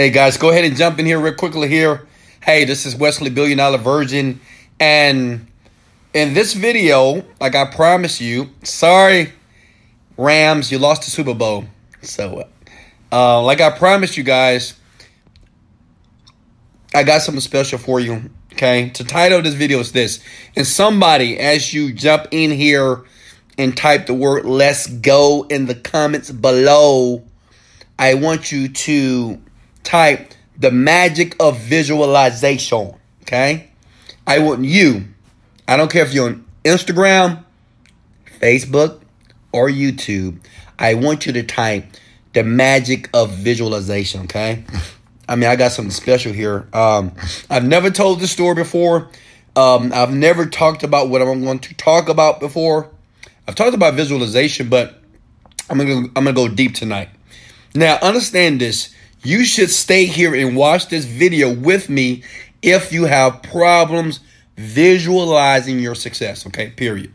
Hey 0.00 0.08
guys, 0.08 0.38
go 0.38 0.48
ahead 0.48 0.64
and 0.64 0.74
jump 0.74 0.98
in 0.98 1.04
here 1.04 1.20
real 1.20 1.34
quickly 1.34 1.68
here. 1.68 2.06
Hey, 2.42 2.64
this 2.64 2.86
is 2.86 2.96
Wesley 2.96 3.28
Billion 3.28 3.58
Dollar 3.58 3.76
Virgin. 3.76 4.40
And 4.80 5.46
in 6.14 6.32
this 6.32 6.54
video, 6.54 7.22
like 7.38 7.54
I 7.54 7.66
promised 7.66 8.18
you, 8.18 8.48
sorry, 8.62 9.34
Rams, 10.16 10.72
you 10.72 10.78
lost 10.78 11.02
the 11.02 11.10
Super 11.10 11.34
Bowl. 11.34 11.66
So, 12.00 12.48
uh, 13.12 13.42
like 13.42 13.60
I 13.60 13.68
promised 13.68 14.16
you 14.16 14.24
guys, 14.24 14.72
I 16.94 17.02
got 17.02 17.20
something 17.20 17.42
special 17.42 17.78
for 17.78 18.00
you. 18.00 18.30
Okay, 18.54 18.90
the 18.96 19.04
title 19.04 19.36
of 19.36 19.44
this 19.44 19.52
video 19.52 19.80
is 19.80 19.92
this. 19.92 20.24
And 20.56 20.66
somebody, 20.66 21.38
as 21.38 21.74
you 21.74 21.92
jump 21.92 22.28
in 22.30 22.52
here 22.52 23.04
and 23.58 23.76
type 23.76 24.06
the 24.06 24.14
word 24.14 24.46
let's 24.46 24.86
go 24.86 25.46
in 25.50 25.66
the 25.66 25.74
comments 25.74 26.30
below, 26.30 27.22
I 27.98 28.14
want 28.14 28.50
you 28.50 28.68
to 28.68 29.38
type 29.84 30.32
the 30.58 30.70
magic 30.70 31.36
of 31.40 31.58
visualization. 31.58 32.94
Okay, 33.22 33.70
I 34.26 34.38
want 34.40 34.64
you, 34.64 35.04
I 35.68 35.76
don't 35.76 35.90
care 35.90 36.04
if 36.04 36.12
you're 36.12 36.28
on 36.28 36.44
Instagram, 36.64 37.44
Facebook, 38.40 39.00
or 39.52 39.68
YouTube, 39.68 40.38
I 40.78 40.94
want 40.94 41.26
you 41.26 41.32
to 41.34 41.42
type 41.42 41.84
the 42.32 42.44
magic 42.44 43.10
of 43.14 43.30
visualization. 43.30 44.22
Okay. 44.22 44.64
I 45.28 45.36
mean, 45.36 45.48
I 45.48 45.54
got 45.54 45.70
something 45.70 45.92
special 45.92 46.32
here. 46.32 46.66
Um, 46.72 47.12
I've 47.48 47.64
never 47.64 47.90
told 47.90 48.18
this 48.18 48.32
story 48.32 48.56
before. 48.56 49.08
Um, 49.54 49.92
I've 49.94 50.12
never 50.12 50.46
talked 50.46 50.82
about 50.82 51.08
what 51.08 51.22
I'm 51.22 51.44
going 51.44 51.60
to 51.60 51.74
talk 51.74 52.08
about 52.08 52.40
before. 52.40 52.90
I've 53.46 53.54
talked 53.54 53.74
about 53.74 53.94
visualization, 53.94 54.68
but 54.68 55.00
I'm 55.68 55.78
gonna 55.78 56.08
I'm 56.16 56.24
gonna 56.24 56.32
go 56.32 56.48
deep 56.48 56.74
tonight. 56.74 57.10
Now, 57.74 57.98
understand 58.02 58.60
this. 58.60 58.94
You 59.22 59.44
should 59.44 59.70
stay 59.70 60.06
here 60.06 60.34
and 60.34 60.56
watch 60.56 60.88
this 60.88 61.04
video 61.04 61.52
with 61.52 61.88
me 61.90 62.22
if 62.62 62.92
you 62.92 63.04
have 63.04 63.42
problems 63.42 64.20
visualizing 64.56 65.78
your 65.78 65.94
success. 65.94 66.46
Okay, 66.46 66.70
period. 66.70 67.12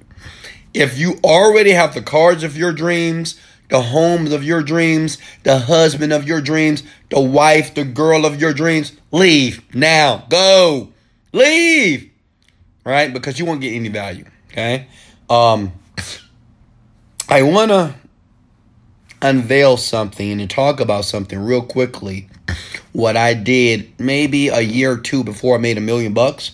If 0.74 0.98
you 0.98 1.20
already 1.24 1.72
have 1.72 1.94
the 1.94 2.02
cards 2.02 2.44
of 2.44 2.58
your 2.58 2.74
dreams, 2.74 3.40
the 3.70 3.82
homes 3.82 4.32
of 4.32 4.44
your 4.44 4.62
dreams, 4.62 5.18
the 5.44 5.58
husband 5.58 6.14
of 6.14 6.28
your 6.28 6.42
dreams, 6.42 6.84
the 7.10 7.20
wife, 7.20 7.74
the 7.74 7.86
girl 7.86 8.26
of 8.26 8.40
your 8.40 8.54
dreams, 8.54 8.94
leave 9.12 9.64
now. 9.74 10.26
Go. 10.30 10.92
Leave. 11.32 12.12
Right? 12.84 13.12
Because 13.12 13.40
you 13.40 13.46
won't 13.46 13.62
get 13.62 13.74
any 13.74 13.90
value. 13.90 14.26
Okay? 14.52 14.88
Um 15.30 15.72
I 17.28 17.42
wanna 17.42 17.96
unveil 19.26 19.78
something 19.78 20.40
and 20.40 20.50
talk 20.50 20.80
about 20.80 21.06
something 21.06 21.40
real 21.40 21.62
quickly. 21.62 22.28
What 22.94 23.18
I 23.18 23.34
did 23.34 24.00
maybe 24.00 24.48
a 24.50 24.62
year 24.62 24.94
or 24.94 24.98
two 24.98 25.24
before 25.24 25.56
I 25.56 25.60
made 25.60 25.78
a 25.78 25.82
million 25.82 26.14
bucks. 26.14 26.52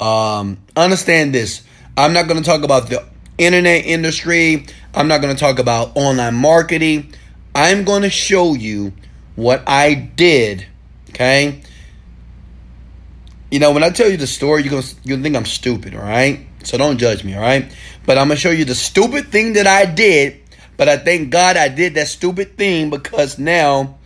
Um, 0.00 0.58
understand 0.76 1.32
this. 1.34 1.62
I'm 1.96 2.12
not 2.12 2.26
gonna 2.26 2.42
talk 2.42 2.62
about 2.62 2.88
the 2.88 3.04
internet 3.38 3.84
industry. 3.86 4.66
I'm 4.94 5.08
not 5.08 5.20
going 5.20 5.34
to 5.34 5.40
talk 5.40 5.58
about 5.58 5.96
online 5.96 6.34
marketing. 6.34 7.14
I'm 7.54 7.84
going 7.84 8.02
to 8.02 8.10
show 8.10 8.54
you 8.54 8.92
what 9.36 9.62
I 9.66 9.94
did. 9.94 10.66
Okay. 11.10 11.62
You 13.50 13.58
know, 13.58 13.72
when 13.72 13.82
I 13.82 13.90
tell 13.90 14.10
you 14.10 14.16
the 14.16 14.26
story, 14.26 14.62
you're 14.62 14.70
going 14.70 14.82
to 14.82 14.96
you 15.04 15.20
think 15.22 15.36
I'm 15.36 15.44
stupid, 15.44 15.94
all 15.94 16.02
right? 16.02 16.46
So 16.62 16.78
don't 16.78 16.98
judge 16.98 17.24
me, 17.24 17.34
all 17.34 17.40
right? 17.40 17.74
But 18.06 18.18
I'm 18.18 18.28
going 18.28 18.36
to 18.36 18.40
show 18.40 18.50
you 18.50 18.64
the 18.64 18.74
stupid 18.74 19.28
thing 19.28 19.54
that 19.54 19.66
I 19.66 19.84
did. 19.84 20.41
But 20.82 20.88
I 20.88 20.96
thank 20.96 21.30
God 21.30 21.56
I 21.56 21.68
did 21.68 21.94
that 21.94 22.08
stupid 22.08 22.56
thing 22.56 22.90
because 22.90 23.38
now 23.38 23.98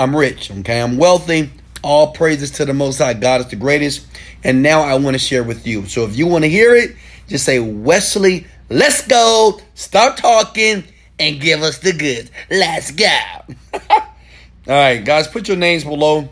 I'm 0.00 0.16
rich, 0.16 0.50
okay? 0.50 0.80
I'm 0.80 0.96
wealthy. 0.96 1.48
All 1.80 2.10
praises 2.10 2.50
to 2.50 2.64
the 2.64 2.74
Most 2.74 2.98
High. 2.98 3.14
God 3.14 3.42
is 3.42 3.46
the 3.46 3.54
greatest. 3.54 4.04
And 4.42 4.60
now 4.60 4.80
I 4.80 4.96
want 4.96 5.14
to 5.14 5.20
share 5.20 5.44
with 5.44 5.64
you. 5.64 5.86
So 5.86 6.02
if 6.06 6.16
you 6.16 6.26
want 6.26 6.42
to 6.42 6.50
hear 6.50 6.74
it, 6.74 6.96
just 7.28 7.44
say, 7.44 7.60
Wesley, 7.60 8.48
let's 8.68 9.06
go. 9.06 9.60
Stop 9.74 10.16
talking 10.16 10.82
and 11.20 11.40
give 11.40 11.62
us 11.62 11.78
the 11.78 11.92
goods. 11.92 12.32
Let's 12.50 12.90
go. 12.90 13.06
All 13.72 14.00
right, 14.66 15.04
guys, 15.04 15.28
put 15.28 15.46
your 15.46 15.56
names 15.56 15.84
below. 15.84 16.28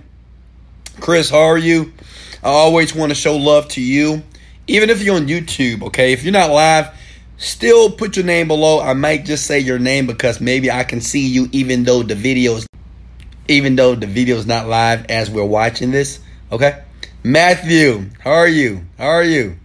Chris, 0.99 1.31
how 1.31 1.44
are 1.44 1.59
you? 1.59 1.93
I 2.43 2.49
always 2.49 2.93
want 2.93 3.10
to 3.10 3.15
show 3.15 3.37
love 3.37 3.69
to 3.69 3.81
you. 3.81 4.25
Even 4.66 4.91
if 4.91 5.00
you're 5.00 5.15
on 5.15 5.28
YouTube, 5.28 5.84
okay? 5.84 6.12
If 6.12 6.25
you're 6.25 6.33
not 6.33 6.50
live, 6.50 6.89
still 7.36 7.91
put 7.91 8.16
your 8.16 8.24
name 8.24 8.48
below. 8.48 8.80
I 8.80 8.94
might 8.94 9.24
just 9.24 9.47
say 9.47 9.58
your 9.58 9.78
name 9.78 10.06
because 10.06 10.41
maybe 10.41 10.70
I 10.70 10.84
can 10.84 11.00
see 11.00 11.26
you 11.26 11.48
even 11.52 11.84
though 11.84 12.02
the 12.02 12.14
video's 12.14 12.66
even 13.48 13.76
though 13.76 13.94
the 13.94 14.06
video 14.06 14.36
is 14.36 14.47
not 14.47 14.66
live 14.66 15.06
as 15.06 15.30
we're 15.30 15.44
watching 15.44 15.91
this. 15.91 16.20
Okay? 16.50 16.82
Matthew, 17.22 18.06
how 18.20 18.32
are 18.32 18.48
you? 18.48 18.84
How 18.98 19.06
are 19.06 19.24
you? 19.24 19.56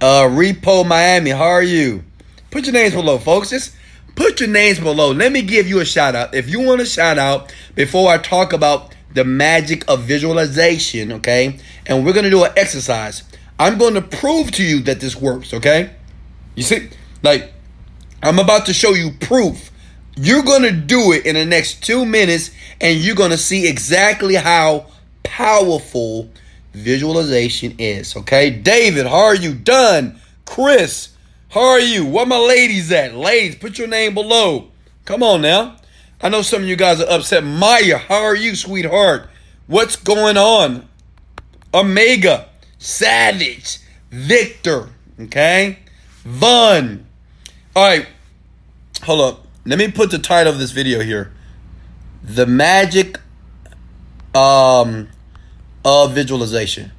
Uh, 0.00 0.24
Repo 0.28 0.86
Miami, 0.86 1.30
how 1.30 1.44
are 1.44 1.62
you? 1.62 2.04
Put 2.50 2.66
your 2.66 2.74
names 2.74 2.94
below, 2.94 3.18
folks. 3.18 3.50
Just 3.50 3.74
put 4.14 4.40
your 4.40 4.48
names 4.48 4.78
below. 4.78 5.12
Let 5.12 5.32
me 5.32 5.42
give 5.42 5.68
you 5.68 5.80
a 5.80 5.84
shout 5.84 6.14
out. 6.14 6.34
If 6.34 6.48
you 6.48 6.60
want 6.60 6.80
a 6.80 6.86
shout 6.86 7.18
out 7.18 7.52
before 7.74 8.10
I 8.10 8.18
talk 8.18 8.52
about 8.52 8.94
the 9.14 9.24
magic 9.24 9.88
of 9.88 10.02
visualization, 10.02 11.12
okay? 11.12 11.58
And 11.86 12.04
we're 12.04 12.12
gonna 12.12 12.30
do 12.30 12.44
an 12.44 12.52
exercise. 12.56 13.22
I'm 13.58 13.78
going 13.78 13.94
to 13.94 14.02
prove 14.02 14.50
to 14.52 14.62
you 14.62 14.80
that 14.80 15.00
this 15.00 15.16
works, 15.16 15.54
okay? 15.54 15.90
You 16.54 16.62
see, 16.62 16.88
like, 17.22 17.52
I'm 18.22 18.38
about 18.38 18.66
to 18.66 18.72
show 18.72 18.90
you 18.90 19.12
proof. 19.20 19.70
You're 20.16 20.42
gonna 20.42 20.72
do 20.72 21.12
it 21.12 21.26
in 21.26 21.34
the 21.34 21.44
next 21.44 21.84
two 21.84 22.06
minutes, 22.06 22.50
and 22.80 22.98
you're 22.98 23.14
gonna 23.14 23.36
see 23.36 23.68
exactly 23.68 24.34
how 24.34 24.86
powerful 25.22 26.30
visualization 26.72 27.74
is. 27.78 28.16
Okay, 28.16 28.48
David, 28.48 29.06
how 29.06 29.26
are 29.26 29.34
you? 29.34 29.54
Done. 29.54 30.18
Chris, 30.46 31.10
how 31.50 31.60
are 31.60 31.80
you? 31.80 32.06
Where 32.06 32.24
my 32.24 32.38
ladies 32.38 32.90
at? 32.92 33.14
Ladies, 33.14 33.56
put 33.56 33.78
your 33.78 33.88
name 33.88 34.14
below. 34.14 34.70
Come 35.04 35.22
on 35.22 35.42
now. 35.42 35.76
I 36.22 36.30
know 36.30 36.40
some 36.40 36.62
of 36.62 36.68
you 36.68 36.76
guys 36.76 37.00
are 37.00 37.10
upset. 37.10 37.44
Maya, 37.44 37.98
how 37.98 38.22
are 38.22 38.34
you, 38.34 38.56
sweetheart? 38.56 39.28
What's 39.66 39.96
going 39.96 40.38
on? 40.38 40.88
Omega, 41.74 42.48
Savage, 42.86 43.80
Victor, 44.12 44.90
okay? 45.18 45.80
Vaughn. 46.22 47.04
All 47.74 47.84
right, 47.84 48.06
hold 49.02 49.20
up. 49.22 49.46
Let 49.64 49.80
me 49.80 49.90
put 49.90 50.12
the 50.12 50.20
title 50.20 50.52
of 50.52 50.60
this 50.60 50.70
video 50.70 51.00
here. 51.00 51.32
The 52.22 52.46
magic 52.46 53.18
um 54.36 55.08
of 55.84 56.14
visualization. 56.14 56.92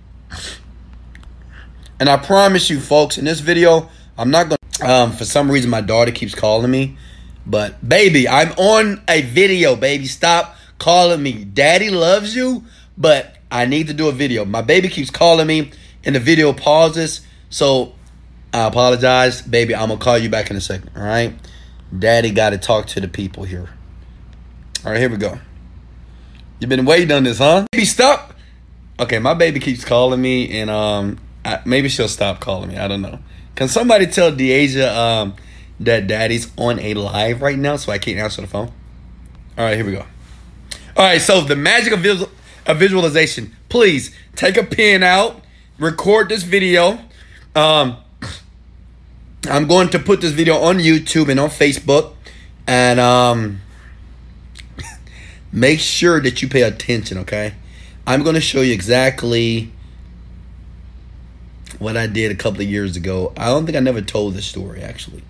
And 2.02 2.09
I 2.09 2.18
promise 2.18 2.69
you, 2.69 2.81
folks, 2.81 3.18
in 3.18 3.24
this 3.24 3.40
video, 3.40 3.90
I'm 4.18 4.30
not 4.30 4.50
going 4.50 4.59
to, 4.74 4.92
um, 4.92 5.12
for 5.14 5.24
some 5.24 5.50
reason, 5.50 5.69
my 5.69 5.80
daughter 5.80 6.12
keeps 6.12 6.36
calling 6.36 6.69
me. 6.69 6.98
But, 7.46 7.88
baby, 7.88 8.28
I'm 8.28 8.52
on 8.58 9.02
a 9.08 9.22
video, 9.22 9.78
baby. 9.78 10.06
Stop 10.06 10.58
calling 10.80 11.24
me. 11.24 11.46
Daddy 11.46 11.90
loves 11.90 12.36
you, 12.36 12.66
but 12.98 13.37
I 13.52 13.66
need 13.66 13.88
to 13.88 13.94
do 13.94 14.08
a 14.09 14.12
video. 14.12 14.46
My 14.46 14.62
baby 14.62 14.90
keeps 14.90 15.09
calling 15.09 15.47
me, 15.47 15.72
and 16.03 16.16
the 16.16 16.19
video 16.19 16.53
pauses. 16.53 17.22
So, 17.50 17.94
I 18.53 18.68
apologize. 18.68 19.41
Baby, 19.41 19.75
I'm 19.75 19.88
going 19.88 20.00
to 20.00 20.03
call 20.03 20.18
you 20.18 20.30
back 20.30 20.50
in 20.52 20.58
a 20.58 20.62
second, 20.62 20.91
all 20.96 21.03
right? 21.03 21.34
Daddy 21.97 22.31
got 22.31 22.50
to 22.50 22.57
talk 22.57 22.88
to 22.88 23.00
the 23.00 23.07
people 23.07 23.44
here. 23.44 23.69
All 24.86 24.91
right, 24.91 25.00
here 25.00 25.09
we 25.09 25.18
go. 25.18 25.40
You've 26.59 26.69
been 26.69 26.86
waiting 26.86 27.12
on 27.12 27.24
this, 27.24 27.38
huh? 27.38 27.66
Baby, 27.72 27.86
stop. 27.86 28.34
Okay, 29.00 29.19
my 29.19 29.34
baby 29.34 29.59
keeps 29.59 29.86
calling 29.86 30.22
me, 30.22 30.59
and 30.59 30.69
um, 30.69 31.19
I, 31.46 31.62
maybe 31.66 31.88
she'll 31.88 32.07
stop 32.07 32.40
calling 32.40 32.69
me. 32.69 32.78
I 32.78 32.88
don't 32.88 33.02
know. 33.02 33.19
Can 33.56 33.68
somebody 33.68 34.07
tell 34.07 34.31
Deasia 34.31 34.96
um 34.96 35.36
that 35.80 36.07
Daddy's 36.07 36.52
on 36.57 36.80
a 36.80 36.94
live 36.96 37.41
right 37.41 37.57
now, 37.57 37.75
so 37.75 37.91
I 37.91 38.00
can't 38.00 38.18
answer 38.18 38.41
the 38.41 38.47
phone? 38.47 38.72
All 39.57 39.66
right, 39.66 39.75
here 39.75 39.86
we 39.86 39.92
go. 39.92 40.06
All 40.95 41.04
right, 41.06 41.22
so 41.22 41.42
the 41.42 41.56
magic 41.56 41.94
of, 41.94 42.04
of 42.68 42.78
visualization. 42.78 43.56
Please 43.69 44.16
take 44.36 44.58
a 44.58 44.64
pen 44.64 45.04
out, 45.04 45.42
record 45.80 46.30
this 46.30 46.44
video. 46.44 47.00
Um, 47.56 47.98
I'm 49.50 49.68
going 49.68 49.90
to 49.90 50.00
put 50.00 50.22
this 50.22 50.31
video 50.31 50.58
on 50.58 50.78
YouTube 50.78 51.30
and 51.30 51.40
on 51.40 51.50
Facebook, 51.50 52.14
and 52.68 53.00
um, 53.00 53.62
make 55.52 55.80
sure 55.80 56.22
that 56.22 56.42
you 56.42 56.50
pay 56.50 56.62
attention. 56.62 57.18
Okay. 57.19 57.54
I'm 58.08 58.24
going 58.24 58.36
to 58.36 58.42
show 58.42 58.62
you 58.62 58.74
exactly 58.74 59.70
what 61.78 61.98
I 61.98 62.08
did 62.08 62.31
a 62.31 62.36
couple 62.36 62.62
of 62.62 62.68
years 62.68 62.96
ago. 62.96 63.34
I 63.36 63.48
don't 63.48 63.66
think 63.66 63.78
I 63.78 63.81
never 63.81 64.02
told 64.02 64.34
this 64.34 64.46
story 64.46 64.81
actually. 64.81 65.24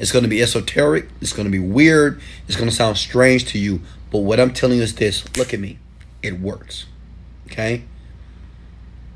It's 0.00 0.10
going 0.10 0.24
to 0.24 0.28
be 0.28 0.42
esoteric, 0.42 1.08
it's 1.20 1.32
going 1.32 1.46
to 1.46 1.52
be 1.52 1.60
weird, 1.60 2.20
it's 2.48 2.56
going 2.56 2.68
to 2.68 2.74
sound 2.74 2.98
strange 2.98 3.44
to 3.52 3.58
you, 3.58 3.80
but 4.10 4.18
what 4.18 4.40
I'm 4.40 4.52
telling 4.52 4.78
you 4.78 4.82
is 4.82 4.96
this 4.96 5.24
look 5.38 5.54
at 5.54 5.60
me, 5.60 5.78
it 6.26 6.40
works. 6.40 6.86
Okay? 7.46 7.84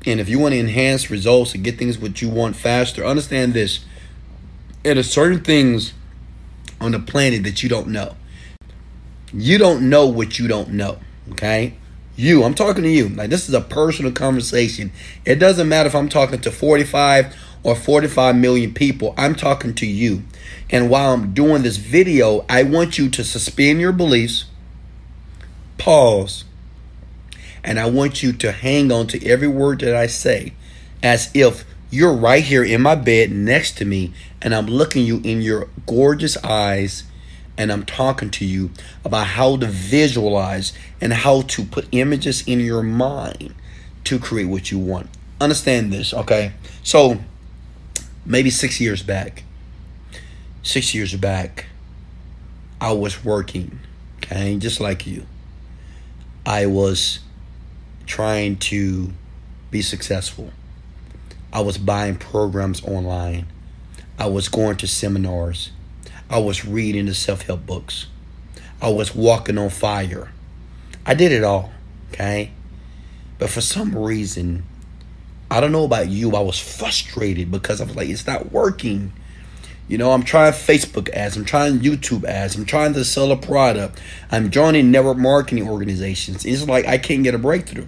And 0.05 0.19
if 0.19 0.29
you 0.29 0.39
want 0.39 0.53
to 0.53 0.59
enhance 0.59 1.11
results 1.11 1.53
and 1.53 1.63
get 1.63 1.77
things 1.77 1.99
what 1.99 2.21
you 2.21 2.29
want 2.29 2.55
faster, 2.55 3.05
understand 3.05 3.53
this. 3.53 3.85
There 4.83 4.97
are 4.97 5.03
certain 5.03 5.41
things 5.41 5.93
on 6.79 6.91
the 6.91 6.99
planet 6.99 7.43
that 7.43 7.61
you 7.61 7.69
don't 7.69 7.87
know. 7.89 8.15
You 9.31 9.57
don't 9.57 9.89
know 9.89 10.07
what 10.07 10.39
you 10.39 10.47
don't 10.47 10.69
know. 10.69 10.97
Okay? 11.33 11.75
You, 12.15 12.43
I'm 12.43 12.55
talking 12.55 12.83
to 12.83 12.89
you. 12.89 13.09
Like 13.09 13.29
this 13.29 13.47
is 13.47 13.53
a 13.53 13.61
personal 13.61 14.11
conversation. 14.11 14.91
It 15.23 15.35
doesn't 15.35 15.69
matter 15.69 15.87
if 15.87 15.95
I'm 15.95 16.09
talking 16.09 16.41
to 16.41 16.51
45 16.51 17.35
or 17.63 17.75
45 17.75 18.35
million 18.35 18.73
people. 18.73 19.13
I'm 19.17 19.35
talking 19.35 19.73
to 19.75 19.85
you. 19.85 20.23
And 20.69 20.89
while 20.89 21.13
I'm 21.13 21.33
doing 21.33 21.63
this 21.63 21.77
video, 21.77 22.45
I 22.49 22.63
want 22.63 22.97
you 22.97 23.09
to 23.09 23.23
suspend 23.23 23.79
your 23.79 23.91
beliefs, 23.91 24.45
pause, 25.77 26.45
and 27.63 27.79
I 27.79 27.89
want 27.89 28.23
you 28.23 28.33
to 28.33 28.51
hang 28.51 28.91
on 28.91 29.07
to 29.07 29.25
every 29.25 29.47
word 29.47 29.81
that 29.81 29.95
I 29.95 30.07
say 30.07 30.53
as 31.03 31.29
if 31.33 31.65
you're 31.89 32.13
right 32.13 32.43
here 32.43 32.63
in 32.63 32.81
my 32.81 32.95
bed 32.95 33.31
next 33.31 33.77
to 33.77 33.85
me 33.85 34.13
and 34.41 34.55
I'm 34.55 34.67
looking 34.67 35.05
you 35.05 35.21
in 35.23 35.41
your 35.41 35.67
gorgeous 35.85 36.37
eyes 36.37 37.03
and 37.57 37.71
I'm 37.71 37.85
talking 37.85 38.29
to 38.31 38.45
you 38.45 38.71
about 39.03 39.27
how 39.27 39.57
to 39.57 39.67
visualize 39.67 40.73
and 40.99 41.13
how 41.13 41.41
to 41.41 41.63
put 41.65 41.87
images 41.91 42.47
in 42.47 42.59
your 42.59 42.81
mind 42.81 43.53
to 44.05 44.17
create 44.17 44.45
what 44.45 44.71
you 44.71 44.79
want. 44.79 45.09
Understand 45.39 45.91
this, 45.91 46.13
okay? 46.13 46.53
So, 46.81 47.19
maybe 48.25 48.49
six 48.49 48.79
years 48.79 49.03
back, 49.03 49.43
six 50.63 50.95
years 50.95 51.13
back, 51.15 51.65
I 52.79 52.93
was 52.93 53.23
working, 53.23 53.79
okay, 54.17 54.57
just 54.57 54.79
like 54.79 55.05
you. 55.05 55.25
I 56.45 56.65
was 56.65 57.19
trying 58.11 58.57
to 58.57 59.09
be 59.71 59.81
successful. 59.81 60.51
I 61.53 61.61
was 61.61 61.77
buying 61.77 62.17
programs 62.17 62.83
online. 62.83 63.47
I 64.19 64.25
was 64.25 64.49
going 64.49 64.75
to 64.77 64.87
seminars. 64.87 65.71
I 66.29 66.39
was 66.39 66.65
reading 66.65 67.05
the 67.05 67.13
self 67.13 67.43
help 67.43 67.65
books. 67.65 68.07
I 68.81 68.89
was 68.89 69.15
walking 69.15 69.57
on 69.57 69.69
fire. 69.69 70.33
I 71.05 71.13
did 71.13 71.31
it 71.31 71.45
all, 71.45 71.71
okay? 72.11 72.51
But 73.39 73.49
for 73.49 73.61
some 73.61 73.95
reason, 73.95 74.63
I 75.49 75.61
don't 75.61 75.71
know 75.71 75.85
about 75.85 76.09
you, 76.09 76.35
I 76.35 76.41
was 76.41 76.59
frustrated 76.59 77.49
because 77.49 77.79
I 77.79 77.85
was 77.85 77.95
like, 77.95 78.09
it's 78.09 78.27
not 78.27 78.51
working. 78.51 79.13
You 79.87 79.97
know, 79.97 80.11
I'm 80.11 80.23
trying 80.23 80.51
Facebook 80.51 81.07
ads, 81.11 81.37
I'm 81.37 81.45
trying 81.45 81.79
YouTube 81.79 82.25
ads, 82.25 82.57
I'm 82.57 82.65
trying 82.65 82.93
to 82.93 83.05
sell 83.05 83.31
a 83.31 83.37
product, 83.37 84.01
I'm 84.31 84.51
joining 84.51 84.91
network 84.91 85.17
marketing 85.17 85.69
organizations. 85.69 86.43
It's 86.45 86.67
like 86.67 86.85
I 86.85 86.97
can't 86.97 87.23
get 87.23 87.33
a 87.35 87.39
breakthrough 87.39 87.87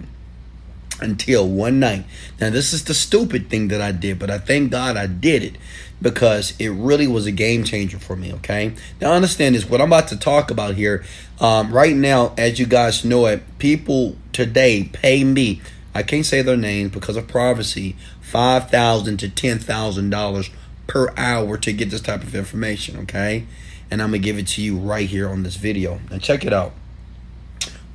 until 1.00 1.48
one 1.48 1.80
night. 1.80 2.04
Now, 2.40 2.50
this 2.50 2.72
is 2.72 2.84
the 2.84 2.94
stupid 2.94 3.50
thing 3.50 3.68
that 3.68 3.80
I 3.80 3.92
did, 3.92 4.18
but 4.18 4.30
I 4.30 4.38
thank 4.38 4.70
God 4.70 4.96
I 4.96 5.06
did 5.06 5.42
it 5.42 5.56
because 6.00 6.54
it 6.58 6.68
really 6.68 7.06
was 7.06 7.26
a 7.26 7.32
game 7.32 7.64
changer 7.64 7.98
for 7.98 8.16
me. 8.16 8.32
Okay. 8.34 8.74
Now, 9.00 9.12
understand 9.12 9.54
this 9.54 9.68
what 9.68 9.80
I'm 9.80 9.88
about 9.88 10.08
to 10.08 10.16
talk 10.16 10.50
about 10.50 10.74
here. 10.74 11.04
Um, 11.40 11.72
right 11.72 11.96
now, 11.96 12.34
as 12.38 12.58
you 12.58 12.66
guys 12.66 13.04
know 13.04 13.26
it, 13.26 13.42
people 13.58 14.16
today 14.32 14.84
pay 14.92 15.24
me 15.24 15.60
I 15.94 16.02
can't 16.02 16.26
say 16.26 16.42
their 16.42 16.56
names 16.56 16.90
because 16.90 17.16
of 17.16 17.28
privacy, 17.28 17.94
$5,000 18.22 19.18
to 19.18 19.28
ten 19.28 19.58
thousand 19.60 20.10
dollars 20.10 20.50
per 20.86 21.14
hour 21.16 21.56
to 21.56 21.72
get 21.72 21.90
this 21.90 22.00
type 22.00 22.22
of 22.22 22.34
information, 22.34 22.98
okay? 22.98 23.46
And 23.90 24.02
I'm 24.02 24.08
gonna 24.08 24.18
give 24.18 24.36
it 24.36 24.48
to 24.48 24.62
you 24.62 24.76
right 24.76 25.08
here 25.08 25.28
on 25.28 25.44
this 25.44 25.56
video. 25.56 26.00
And 26.10 26.20
check 26.20 26.44
it 26.44 26.52
out. 26.52 26.72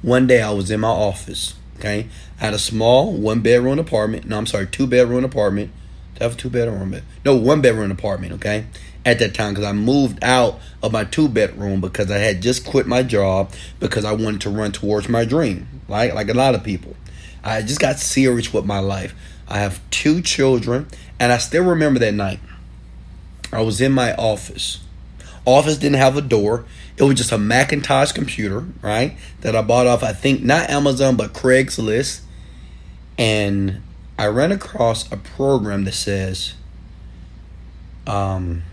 One 0.01 0.27
day 0.27 0.41
I 0.41 0.51
was 0.51 0.71
in 0.71 0.79
my 0.79 0.87
office, 0.87 1.55
okay? 1.79 2.07
I 2.39 2.45
had 2.45 2.53
a 2.53 2.59
small 2.59 3.13
one 3.13 3.41
bedroom 3.41 3.79
apartment. 3.79 4.25
No, 4.25 4.37
I'm 4.37 4.45
sorry, 4.45 4.67
two 4.67 4.87
bedroom 4.87 5.23
apartment. 5.23 5.71
Do 6.15 6.21
I 6.21 6.23
have 6.25 6.33
a 6.33 6.37
two 6.37 6.49
bedroom 6.49 6.91
bed? 6.91 7.03
No, 7.25 7.35
one 7.35 7.61
bedroom 7.61 7.91
apartment, 7.91 8.33
okay? 8.33 8.65
At 9.05 9.19
that 9.19 9.33
time, 9.33 9.53
because 9.53 9.65
I 9.65 9.71
moved 9.71 10.23
out 10.23 10.59
of 10.83 10.91
my 10.91 11.05
two 11.05 11.29
bedroom 11.29 11.81
because 11.81 12.11
I 12.11 12.17
had 12.17 12.41
just 12.41 12.65
quit 12.65 12.85
my 12.85 13.01
job 13.01 13.53
because 13.79 14.05
I 14.05 14.11
wanted 14.11 14.41
to 14.41 14.49
run 14.49 14.71
towards 14.71 15.07
my 15.07 15.25
dream, 15.25 15.67
right? 15.87 16.13
Like 16.13 16.29
a 16.29 16.33
lot 16.33 16.55
of 16.55 16.63
people. 16.63 16.95
I 17.43 17.61
just 17.61 17.79
got 17.79 17.97
serious 17.99 18.53
with 18.53 18.65
my 18.65 18.79
life. 18.79 19.15
I 19.47 19.59
have 19.59 19.81
two 19.89 20.21
children, 20.21 20.87
and 21.19 21.31
I 21.31 21.37
still 21.37 21.63
remember 21.63 21.99
that 22.01 22.13
night. 22.13 22.39
I 23.51 23.61
was 23.61 23.81
in 23.81 23.93
my 23.93 24.13
office. 24.13 24.79
Office 25.49 25.77
didn't 25.77 25.97
have 25.97 26.17
a 26.17 26.21
door. 26.21 26.65
It 26.97 27.03
was 27.03 27.15
just 27.15 27.31
a 27.31 27.37
Macintosh 27.37 28.11
computer, 28.11 28.65
right? 28.81 29.17
That 29.41 29.55
I 29.55 29.61
bought 29.61 29.87
off, 29.87 30.03
I 30.03 30.13
think, 30.13 30.43
not 30.43 30.69
Amazon, 30.69 31.15
but 31.15 31.33
Craigslist. 31.33 32.21
And 33.17 33.81
I 34.17 34.27
ran 34.27 34.51
across 34.51 35.11
a 35.11 35.17
program 35.17 35.85
that 35.85 35.93
says 35.93 36.53
um, 38.05 38.63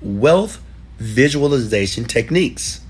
Wealth 0.00 0.62
Visualization 0.98 2.04
Techniques. 2.04 2.80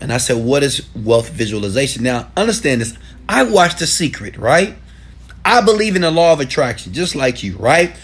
And 0.00 0.12
I 0.12 0.18
said, 0.18 0.44
What 0.44 0.62
is 0.62 0.88
wealth 0.94 1.30
visualization? 1.30 2.02
Now, 2.02 2.30
understand 2.36 2.80
this. 2.80 2.96
I 3.28 3.44
watched 3.44 3.78
The 3.78 3.86
Secret, 3.86 4.36
right? 4.36 4.76
I 5.44 5.60
believe 5.60 5.94
in 5.94 6.02
the 6.02 6.10
law 6.10 6.32
of 6.32 6.40
attraction, 6.40 6.92
just 6.92 7.14
like 7.14 7.42
you, 7.42 7.56
right? 7.56 7.94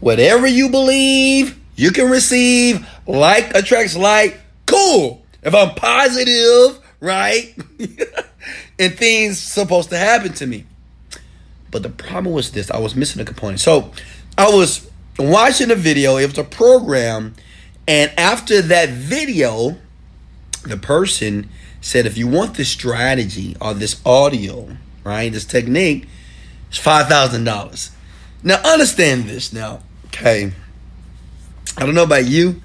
Whatever 0.00 0.46
you 0.46 0.68
believe, 0.68 1.57
you 1.78 1.92
can 1.92 2.10
receive. 2.10 2.86
Like 3.06 3.54
attracts 3.54 3.96
like. 3.96 4.38
Cool. 4.66 5.22
If 5.42 5.54
I'm 5.54 5.74
positive, 5.74 6.84
right? 7.00 7.54
and 8.78 8.94
things 8.94 9.38
supposed 9.38 9.90
to 9.90 9.96
happen 9.96 10.32
to 10.34 10.46
me. 10.46 10.64
But 11.70 11.82
the 11.82 11.90
problem 11.90 12.34
was 12.34 12.50
this 12.50 12.70
I 12.70 12.78
was 12.78 12.94
missing 12.94 13.20
a 13.22 13.24
component. 13.24 13.60
So 13.60 13.92
I 14.36 14.50
was 14.50 14.90
watching 15.18 15.70
a 15.70 15.74
video, 15.74 16.16
it 16.16 16.26
was 16.26 16.38
a 16.38 16.44
program, 16.44 17.34
and 17.86 18.12
after 18.18 18.60
that 18.62 18.90
video, 18.90 19.76
the 20.64 20.76
person 20.76 21.48
said 21.80 22.06
if 22.06 22.16
you 22.18 22.26
want 22.26 22.54
this 22.54 22.68
strategy 22.68 23.56
or 23.60 23.74
this 23.74 24.00
audio, 24.04 24.76
right, 25.04 25.32
this 25.32 25.44
technique, 25.44 26.08
it's 26.68 26.78
five 26.78 27.06
thousand 27.06 27.44
dollars. 27.44 27.90
Now 28.42 28.60
understand 28.64 29.24
this 29.24 29.52
now, 29.52 29.80
okay. 30.06 30.52
I 31.76 31.84
don't 31.84 31.94
know 31.94 32.04
about 32.04 32.26
you, 32.26 32.60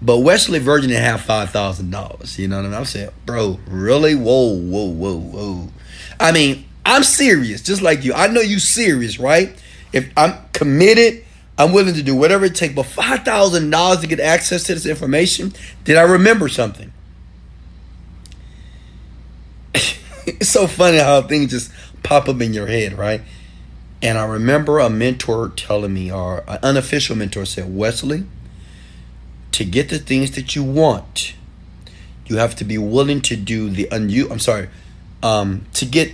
but 0.00 0.18
Wesley 0.18 0.58
Virgin 0.58 0.90
didn't 0.90 1.04
have 1.04 1.20
five 1.20 1.50
thousand 1.50 1.90
dollars. 1.90 2.38
You 2.38 2.48
know 2.48 2.56
what 2.56 2.66
I 2.66 2.68
mean? 2.68 2.78
I'm 2.78 2.84
saying, 2.84 3.10
bro, 3.26 3.60
really? 3.66 4.14
Whoa, 4.14 4.54
whoa, 4.54 4.88
whoa, 4.90 5.18
whoa. 5.18 5.68
I 6.18 6.32
mean, 6.32 6.64
I'm 6.86 7.02
serious, 7.02 7.62
just 7.62 7.82
like 7.82 8.04
you. 8.04 8.14
I 8.14 8.28
know 8.28 8.40
you 8.40 8.58
serious, 8.58 9.18
right? 9.18 9.56
If 9.92 10.10
I'm 10.16 10.34
committed, 10.52 11.24
I'm 11.56 11.72
willing 11.72 11.94
to 11.94 12.02
do 12.02 12.14
whatever 12.16 12.44
it 12.44 12.54
takes. 12.54 12.74
But 12.74 12.86
five 12.86 13.24
thousand 13.24 13.70
dollars 13.70 14.00
to 14.00 14.06
get 14.06 14.20
access 14.20 14.64
to 14.64 14.74
this 14.74 14.86
information, 14.86 15.52
did 15.84 15.96
I 15.96 16.02
remember 16.02 16.48
something? 16.48 16.92
it's 19.74 20.48
so 20.48 20.66
funny 20.66 20.98
how 20.98 21.22
things 21.22 21.50
just 21.50 21.72
pop 22.02 22.28
up 22.28 22.40
in 22.40 22.52
your 22.52 22.66
head, 22.66 22.98
right? 22.98 23.22
And 24.04 24.18
I 24.18 24.26
remember 24.26 24.80
a 24.80 24.90
mentor 24.90 25.48
telling 25.56 25.94
me, 25.94 26.12
or 26.12 26.44
an 26.46 26.58
unofficial 26.62 27.16
mentor 27.16 27.46
said, 27.46 27.74
Wesley, 27.74 28.24
to 29.52 29.64
get 29.64 29.88
the 29.88 29.98
things 29.98 30.32
that 30.32 30.54
you 30.54 30.62
want, 30.62 31.34
you 32.26 32.36
have 32.36 32.54
to 32.56 32.64
be 32.64 32.76
willing 32.76 33.22
to 33.22 33.34
do 33.34 33.70
the 33.70 33.88
unusual. 33.90 34.30
I'm 34.30 34.40
sorry, 34.40 34.68
um, 35.22 35.64
to 35.72 35.86
get, 35.86 36.12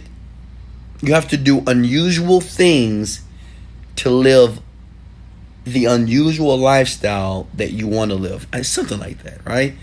you 1.02 1.14
have 1.14 1.26
to 1.30 1.37
do 1.37 1.64
unusual 1.66 2.40
things 2.40 3.23
to 3.97 4.09
live 4.09 4.61
the 5.64 5.87
unusual 5.87 6.56
lifestyle 6.56 7.49
that 7.54 7.73
you 7.73 7.88
want 7.88 8.12
to 8.12 8.16
live. 8.16 8.47
Something 8.62 9.00
like 9.00 9.25
that, 9.25 9.44
right? 9.44 9.75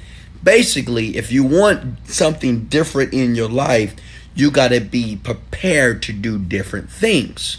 Basically, 0.42 1.18
if 1.18 1.30
you 1.30 1.44
want 1.44 2.08
something 2.08 2.66
different 2.66 3.14
in 3.14 3.36
your 3.36 3.50
life, 3.50 3.96
you 4.34 4.50
got 4.50 4.70
to 4.70 4.80
be 4.80 5.18
prepared 5.18 6.02
to 6.04 6.14
do 6.14 6.40
different 6.40 6.90
things. 6.90 7.58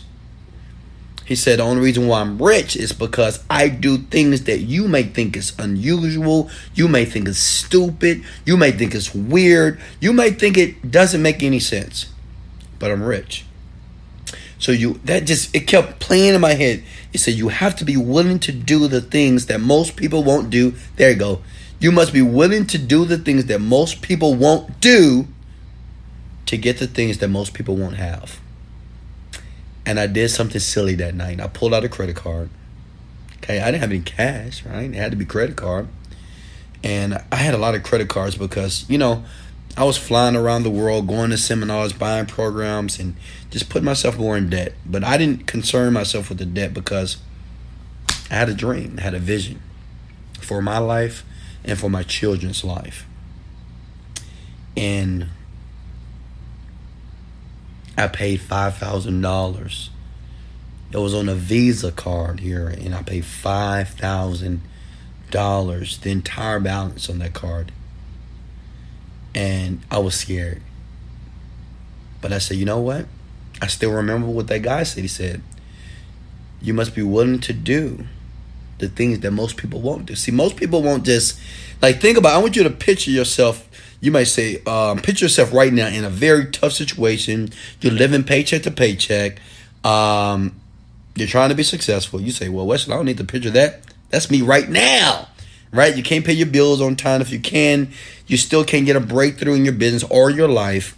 He 1.29 1.35
said, 1.35 1.59
The 1.59 1.65
only 1.65 1.83
reason 1.83 2.07
why 2.07 2.23
I'm 2.23 2.41
rich 2.41 2.75
is 2.75 2.95
because 2.95 3.45
I 3.51 3.69
do 3.69 3.99
things 3.99 4.45
that 4.45 4.61
you 4.61 4.89
may 4.89 5.03
think 5.03 5.37
is 5.37 5.53
unusual. 5.59 6.49
You 6.73 6.89
may 6.89 7.05
think 7.05 7.29
is 7.29 7.39
stupid. 7.39 8.25
You 8.47 8.57
may 8.57 8.73
think 8.73 8.95
it's 8.95 9.15
weird. 9.15 9.79
You 10.01 10.15
may 10.15 10.31
think 10.31 10.57
it 10.57 10.91
doesn't 10.91 11.21
make 11.21 11.43
any 11.43 11.61
sense. 11.61 12.07
But 12.79 12.91
I'm 12.91 13.03
rich. 13.03 13.45
So 14.59 14.73
you 14.73 15.01
that 15.05 15.27
just 15.27 15.55
it 15.55 15.67
kept 15.67 16.01
playing 16.01 16.35
in 16.35 16.41
my 16.41 16.55
head. 16.55 16.83
He 17.13 17.19
said 17.19 17.35
you 17.35 17.49
have 17.49 17.77
to 17.77 17.85
be 17.85 17.99
willing 17.99 18.39
to 18.41 18.51
do 18.51 18.89
the 18.89 19.03
things 19.03 19.47
that 19.47 19.61
most 19.61 19.97
people 19.97 20.25
won't 20.25 20.49
do. 20.49 20.73
There 20.97 21.11
you 21.11 21.17
go. 21.17 21.43
You 21.79 21.93
must 21.93 22.15
be 22.15 22.23
willing 22.23 22.67
to 22.69 22.79
do 22.79 23.05
the 23.05 23.19
things 23.19 23.45
that 23.45 23.59
most 23.59 24.01
people 24.01 24.35
won't 24.35 24.81
do 24.81 25.29
to 26.47 26.57
get 26.57 26.79
the 26.79 26.87
things 26.87 27.19
that 27.19 27.29
most 27.29 27.53
people 27.53 27.77
won't 27.77 27.97
have. 27.97 28.41
And 29.89 29.99
I 29.99 30.07
did 30.07 30.29
something 30.29 30.61
silly 30.61 30.97
that 30.97 31.15
night. 31.15 31.41
I 31.41 31.47
pulled 31.47 31.73
out 31.73 31.83
a 31.83 31.89
credit 31.89 32.15
card. 32.15 32.51
Okay, 33.39 33.59
I 33.59 33.71
didn't 33.71 33.81
have 33.81 33.91
any 33.91 34.03
cash, 34.03 34.63
right? 34.67 34.91
It 34.91 34.95
had 34.95 35.13
to 35.13 35.17
be 35.17 35.25
credit 35.25 35.57
card. 35.57 35.89
And 36.85 37.25
I 37.33 37.37
had 37.37 37.55
a 37.55 37.57
lot 37.57 37.75
of 37.75 37.85
credit 37.85 38.11
cards 38.11 38.37
because, 38.37 38.85
you 38.91 38.99
know, 38.99 39.25
I 39.79 39.85
was 39.85 39.97
flying 39.97 40.37
around 40.37 40.65
the 40.65 40.71
world, 40.71 41.07
going 41.07 41.31
to 41.31 41.39
seminars, 41.39 41.95
buying 41.95 42.27
programs, 42.27 42.99
and 42.99 43.17
just 43.51 43.71
putting 43.71 43.87
myself 43.87 44.19
more 44.19 44.37
in 44.37 44.51
debt. 44.51 44.75
But 44.85 45.05
I 45.05 45.17
didn't 45.17 45.47
concern 45.47 45.95
myself 45.95 46.29
with 46.29 46.37
the 46.37 46.45
debt 46.45 46.75
because 46.75 47.17
I 48.31 48.35
had 48.35 48.51
a 48.51 48.55
dream, 48.55 48.97
I 48.99 49.01
had 49.01 49.15
a 49.15 49.19
vision 49.19 49.63
for 50.39 50.61
my 50.61 50.77
life 50.77 51.25
and 51.65 51.79
for 51.79 51.89
my 51.89 52.03
children's 52.03 52.63
life. 52.63 53.07
and 54.77 55.29
I 57.99 58.09
paid 58.09 58.41
five 58.41 58.77
thousand 58.77 59.21
dollars. 59.21 59.91
It 60.93 60.99
was 60.99 61.15
on 61.15 61.29
a 61.29 61.35
Visa 61.35 61.93
card 61.93 62.41
here, 62.41 62.69
and 62.69 62.95
I 62.95 63.03
paid 63.03 63.25
five 63.25 63.91
thousand 63.91 64.63
dollars, 65.31 65.99
the 65.99 66.11
entire 66.11 66.61
balance 66.61 67.11
on 67.11 67.19
that 67.19 67.35
card. 67.35 67.73
And 69.35 69.83
I 69.91 69.99
was 69.99 70.15
scared. 70.15 70.63
But 72.21 72.33
I 72.33 72.39
said, 72.39 72.57
you 72.57 72.65
know 72.65 72.81
what? 72.81 73.07
I 73.61 73.67
still 73.67 73.93
remember 73.93 74.29
what 74.29 74.49
that 74.49 74.63
guy 74.63 74.83
said. 74.85 75.03
He 75.03 75.09
said, 75.09 75.43
You 76.61 76.75
must 76.75 76.95
be 76.95 77.03
willing 77.03 77.41
to 77.41 77.53
do 77.53 78.07
the 78.79 78.89
things 78.89 79.21
that 79.21 79.33
most 79.33 79.57
people 79.57 79.81
won't 79.81 80.07
do. 80.07 80.15
See, 80.15 80.33
most 80.33 80.57
people 80.57 80.83
won't 80.83 81.05
just 81.05 81.39
like 81.83 82.01
think 82.01 82.17
about 82.17 82.35
I 82.35 82.39
want 82.39 82.57
you 82.57 82.63
to 82.63 82.71
picture 82.71 83.11
yourself 83.11 83.69
you 84.01 84.13
might 84.13 84.25
say, 84.25 84.63
um, 84.65 84.99
picture 84.99 85.25
yourself 85.25 85.53
right 85.53 85.73
now 85.73 85.89
in 85.89 86.05
a 86.05 86.11
very 86.11 86.47
tough 86.47 86.73
situation. 86.73 87.51
You're 87.81 87.93
living 87.93 88.23
paycheck 88.23 88.63
to 88.63 88.71
paycheck. 88.71 89.41
Um, 89.85 90.61
you're 91.17 91.29
trying 91.29 91.49
to 91.49 91.55
be 91.57 91.65
successful. 91.65 92.21
You 92.21 92.31
say, 92.31 92.49
well, 92.49 92.67
Wesley, 92.67 92.95
I 92.95 92.97
don't 92.97 93.07
need 93.07 93.19
to 93.19 93.25
picture 93.25 93.51
that. 93.51 93.83
That's 94.11 94.31
me 94.31 94.43
right 94.43 94.69
now. 94.69 95.29
Right? 95.73 95.97
You 95.97 96.03
can't 96.03 96.25
pay 96.25 96.33
your 96.33 96.47
bills 96.47 96.81
on 96.81 96.97
time. 96.97 97.21
If 97.21 97.31
you 97.31 97.41
can, 97.41 97.91
you 98.27 98.37
still 98.37 98.65
can't 98.65 98.87
get 98.87 98.97
a 98.97 99.01
breakthrough 99.01 99.55
in 99.55 99.65
your 99.65 99.75
business 99.75 100.05
or 100.05 100.31
your 100.31 100.49
life. 100.49 100.97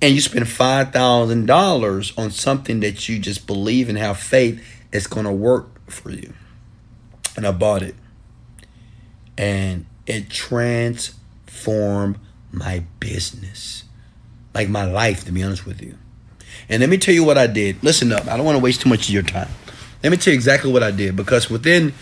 And 0.00 0.14
you 0.14 0.20
spend 0.20 0.46
$5,000 0.46 2.18
on 2.18 2.30
something 2.30 2.80
that 2.80 3.08
you 3.08 3.18
just 3.18 3.46
believe 3.46 3.88
and 3.88 3.98
have 3.98 4.18
faith 4.18 4.64
is 4.92 5.06
going 5.06 5.26
to 5.26 5.32
work 5.32 5.90
for 5.90 6.10
you. 6.10 6.32
And 7.36 7.46
I 7.46 7.50
bought 7.50 7.82
it. 7.82 7.94
And 9.36 9.86
it 10.06 10.30
transformed 10.30 12.18
my 12.56 12.82
business, 13.00 13.84
like 14.54 14.68
my 14.68 14.84
life, 14.84 15.24
to 15.24 15.32
be 15.32 15.42
honest 15.42 15.66
with 15.66 15.82
you. 15.82 15.96
And 16.68 16.80
let 16.80 16.88
me 16.88 16.96
tell 16.96 17.14
you 17.14 17.22
what 17.22 17.36
I 17.38 17.46
did. 17.46 17.82
Listen 17.84 18.12
up, 18.12 18.26
I 18.26 18.36
don't 18.36 18.46
want 18.46 18.56
to 18.56 18.62
waste 18.64 18.80
too 18.80 18.88
much 18.88 19.08
of 19.08 19.14
your 19.14 19.22
time. 19.22 19.48
Let 20.02 20.10
me 20.10 20.16
tell 20.16 20.32
you 20.32 20.36
exactly 20.36 20.72
what 20.72 20.82
I 20.82 20.90
did 20.90 21.16
because 21.16 21.50
within 21.50 21.92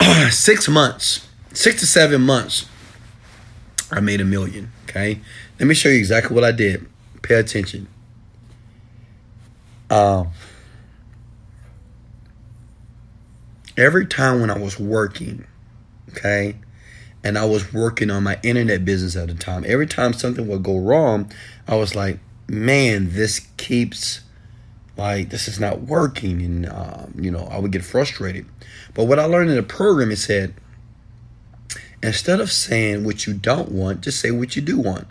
six 0.30 0.68
months, 0.68 1.28
six 1.52 1.80
to 1.80 1.86
seven 1.86 2.22
months, 2.22 2.66
I 3.90 4.00
made 4.00 4.20
a 4.20 4.24
million. 4.24 4.70
Okay, 4.84 5.20
let 5.58 5.66
me 5.66 5.74
show 5.74 5.88
you 5.88 5.98
exactly 5.98 6.34
what 6.34 6.44
I 6.44 6.52
did. 6.52 6.86
Pay 7.22 7.34
attention. 7.34 7.88
Um, 9.90 10.28
every 13.76 14.06
time 14.06 14.40
when 14.40 14.50
I 14.50 14.58
was 14.58 14.78
working, 14.78 15.46
okay, 16.10 16.56
and 17.24 17.38
I 17.38 17.44
was 17.44 17.72
working 17.72 18.10
on 18.10 18.24
my 18.24 18.38
internet 18.42 18.84
business 18.84 19.16
at 19.16 19.28
the 19.28 19.34
time. 19.34 19.64
Every 19.66 19.86
time 19.86 20.12
something 20.12 20.46
would 20.48 20.62
go 20.62 20.78
wrong, 20.78 21.30
I 21.68 21.76
was 21.76 21.94
like, 21.94 22.18
man, 22.48 23.12
this 23.12 23.40
keeps 23.56 24.20
like 24.96 25.30
this 25.30 25.48
is 25.48 25.58
not 25.58 25.82
working, 25.82 26.42
and 26.42 26.68
um, 26.68 27.14
you 27.18 27.30
know 27.30 27.48
I 27.50 27.58
would 27.58 27.72
get 27.72 27.84
frustrated. 27.84 28.46
But 28.94 29.04
what 29.04 29.18
I 29.18 29.24
learned 29.24 29.50
in 29.50 29.56
the 29.56 29.62
program, 29.62 30.10
it 30.10 30.16
said, 30.16 30.54
instead 32.02 32.40
of 32.40 32.50
saying 32.50 33.04
what 33.04 33.26
you 33.26 33.34
don't 33.34 33.72
want, 33.72 34.02
just 34.02 34.20
say 34.20 34.30
what 34.30 34.54
you 34.56 34.62
do 34.62 34.78
want. 34.78 35.08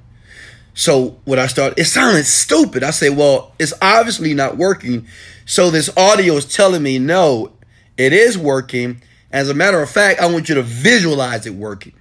So 0.74 1.20
what 1.25 1.39
I 1.39 1.48
started, 1.48 1.80
it 1.80 1.86
sounded 1.86 2.25
stupid. 2.25 2.84
I 2.84 2.91
say, 2.91 3.10
well, 3.10 3.53
it's 3.60 3.74
obviously 3.82 4.34
not 4.34 4.58
working. 4.58 5.08
So 5.46 5.70
this 5.70 5.89
audio 5.98 6.36
is 6.36 6.46
telling 6.46 6.82
me, 6.82 6.98
no, 6.98 7.51
it 7.98 8.13
is 8.13 8.38
working. 8.38 9.01
As 9.32 9.50
a 9.50 9.53
matter 9.53 9.82
of 9.82 9.89
fact, 9.89 10.22
I 10.22 10.32
want 10.32 10.48
you 10.48 10.56
to 10.56 10.62
visualize 10.62 11.46
it 11.46 11.53
working. 11.53 11.94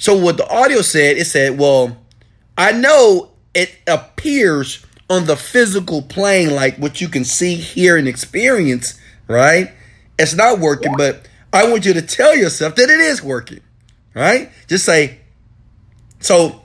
So 0.00 0.16
what 0.16 0.38
the 0.38 0.48
audio 0.48 0.80
said, 0.80 1.18
it 1.18 1.26
said, 1.26 1.58
well, 1.58 1.94
I 2.56 2.72
know 2.72 3.32
it 3.52 3.70
appears 3.86 4.84
on 5.10 5.26
the 5.26 5.36
physical 5.36 6.00
plane 6.00 6.54
like 6.54 6.78
what 6.78 7.02
you 7.02 7.08
can 7.08 7.22
see, 7.22 7.54
hear, 7.56 7.98
and 7.98 8.08
experience, 8.08 8.98
right? 9.28 9.70
It's 10.18 10.34
not 10.34 10.58
working, 10.58 10.94
but 10.96 11.28
I 11.52 11.70
want 11.70 11.84
you 11.84 11.92
to 11.92 12.00
tell 12.00 12.34
yourself 12.34 12.76
that 12.76 12.88
it 12.88 12.98
is 12.98 13.22
working, 13.22 13.60
right? 14.14 14.50
Just 14.68 14.86
say, 14.86 15.18
so 16.18 16.62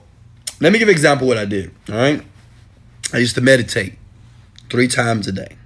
let 0.58 0.72
me 0.72 0.78
give 0.78 0.88
an 0.88 0.94
example 0.94 1.26
what 1.28 1.36
I 1.36 1.44
did, 1.44 1.74
all 1.90 1.96
right? 1.96 2.22
I 3.12 3.18
used 3.18 3.34
to 3.34 3.42
meditate 3.42 3.98
three 4.70 4.88
times 4.88 5.28
a 5.28 5.32
day, 5.32 5.56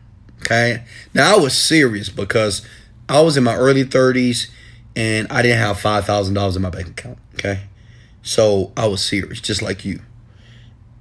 okay? 0.40 0.82
Now 1.14 1.36
I 1.36 1.38
was 1.38 1.56
serious 1.56 2.08
because 2.08 2.66
I 3.08 3.20
was 3.20 3.36
in 3.36 3.44
my 3.44 3.54
early 3.54 3.84
30s 3.84 4.50
and 4.96 5.28
I 5.30 5.42
didn't 5.42 5.58
have 5.58 5.78
five 5.78 6.04
thousand 6.04 6.34
dollars 6.34 6.56
in 6.56 6.62
my 6.62 6.70
bank 6.70 6.88
account. 6.88 7.18
Okay, 7.40 7.62
so 8.22 8.70
I 8.76 8.86
was 8.86 9.02
serious, 9.02 9.40
just 9.40 9.62
like 9.62 9.82
you. 9.82 10.02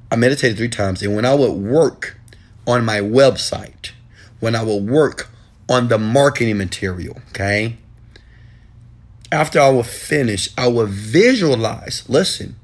I 0.10 0.16
meditated 0.16 0.58
three 0.58 0.70
times, 0.70 1.04
and 1.04 1.14
when 1.14 1.26
I 1.26 1.36
would 1.36 1.52
work 1.52 2.18
on 2.66 2.86
my 2.86 3.02
website, 3.02 3.92
when 4.40 4.56
I 4.56 4.64
would 4.64 4.88
work 4.88 5.30
on 5.68 5.90
the 5.90 5.98
marketing 5.98 6.58
material, 6.58 7.18
okay, 7.32 7.76
after 9.34 9.60
I 9.60 9.70
would 9.70 9.86
finish, 9.86 10.50
I 10.58 10.70
would 10.70 10.88
visualize. 10.90 12.08
Listen, 12.08 12.56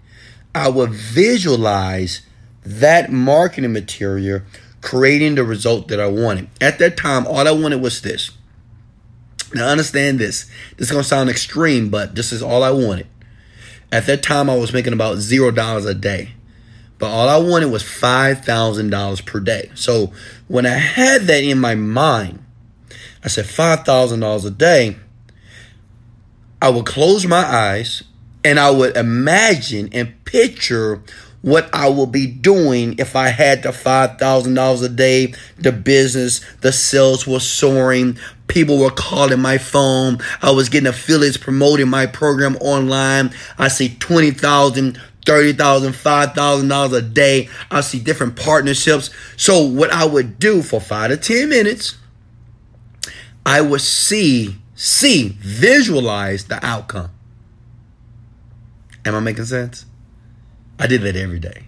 I 0.56 0.70
would 0.70 0.92
visualize 0.92 2.22
that 2.66 3.12
marketing 3.12 3.74
material 3.74 4.42
creating 4.82 5.36
the 5.36 5.44
result 5.44 5.90
that 5.90 6.00
I 6.00 6.08
wanted. 6.08 6.48
At 6.62 6.80
that 6.80 6.96
time, 6.96 7.28
all 7.28 7.46
I 7.46 7.52
wanted 7.52 7.82
was 7.82 8.02
this 8.02 8.32
now 9.56 9.68
understand 9.70 10.20
this. 10.20 10.50
This 10.78 10.88
is 10.88 10.92
gonna 10.92 11.04
sound 11.04 11.30
extreme, 11.30 11.90
but 11.90 12.16
this 12.16 12.32
is 12.32 12.42
all 12.42 12.64
I 12.64 12.72
wanted. 12.72 13.08
At 13.96 14.08
that 14.08 14.24
time, 14.24 14.50
I 14.50 14.58
was 14.58 14.74
making 14.74 14.92
about 14.92 15.20
zero 15.20 15.52
dollars 15.52 15.86
a 15.86 15.94
day, 15.94 16.32
but 17.00 17.08
all 17.08 17.30
I 17.30 17.38
wanted 17.38 17.72
was 17.72 17.82
five 17.82 18.44
thousand 18.44 18.90
dollars 18.90 19.22
per 19.22 19.40
day. 19.40 19.72
So 19.74 20.12
when 20.50 20.66
I 20.66 20.78
had 20.78 21.22
that 21.28 21.46
in 21.46 21.60
my 21.60 21.76
mind, 21.76 22.44
I 23.24 23.30
said 23.30 23.46
five 23.46 23.86
thousand 23.86 24.20
dollars 24.20 24.44
a 24.44 24.52
day. 24.52 24.98
I 26.62 26.68
would 26.72 26.86
close 26.86 27.26
my 27.26 27.38
eyes 27.38 28.04
and 28.44 28.60
I 28.60 28.70
would 28.70 28.98
imagine 28.98 29.88
and 29.94 30.26
picture 30.26 31.02
what 31.42 31.70
I 31.74 31.88
will 31.88 32.08
be 32.08 32.28
doing 32.28 32.96
if 32.98 33.16
I 33.16 33.28
had 33.28 33.64
the 33.64 33.70
$5,000 33.70 34.84
a 34.84 34.90
day. 34.90 35.34
The 35.58 35.72
business, 35.72 36.42
the 36.62 36.74
sales 36.74 37.26
were 37.26 37.40
soaring. 37.40 38.18
People 38.48 38.78
were 38.78 38.92
calling 38.92 39.42
my 39.42 39.58
phone. 39.58 40.20
I 40.42 40.52
was 40.52 40.70
getting 40.70 40.88
affiliates 40.88 41.38
promoting 41.38 41.90
my 41.90 42.06
program 42.06 42.56
online. 42.58 43.32
I 43.58 43.68
see 43.68 43.96
20,000, 43.96 45.00
30,000, 45.26 45.94
$5,000 45.94 46.98
a 46.98 47.02
day. 47.02 47.50
I 47.72 47.82
see 47.82 48.00
different 48.00 48.36
partnerships. 48.36 49.10
So 49.36 49.64
what 49.64 49.92
I 49.92 50.06
would 50.06 50.40
do 50.40 50.62
for 50.62 50.80
five 50.80 51.10
to 51.10 51.18
10 51.18 51.50
minutes, 51.50 51.98
I 53.46 53.62
would 53.62 53.82
see, 53.82 54.58
see, 54.76 55.38
visualize 55.40 56.46
the 56.46 56.64
outcome. 56.66 57.12
Am 59.06 59.16
I 59.16 59.20
making 59.20 59.46
sense? 59.46 59.86
I 60.80 60.88
did 60.88 61.02
that 61.02 61.16
every 61.16 61.40
day. 61.40 61.64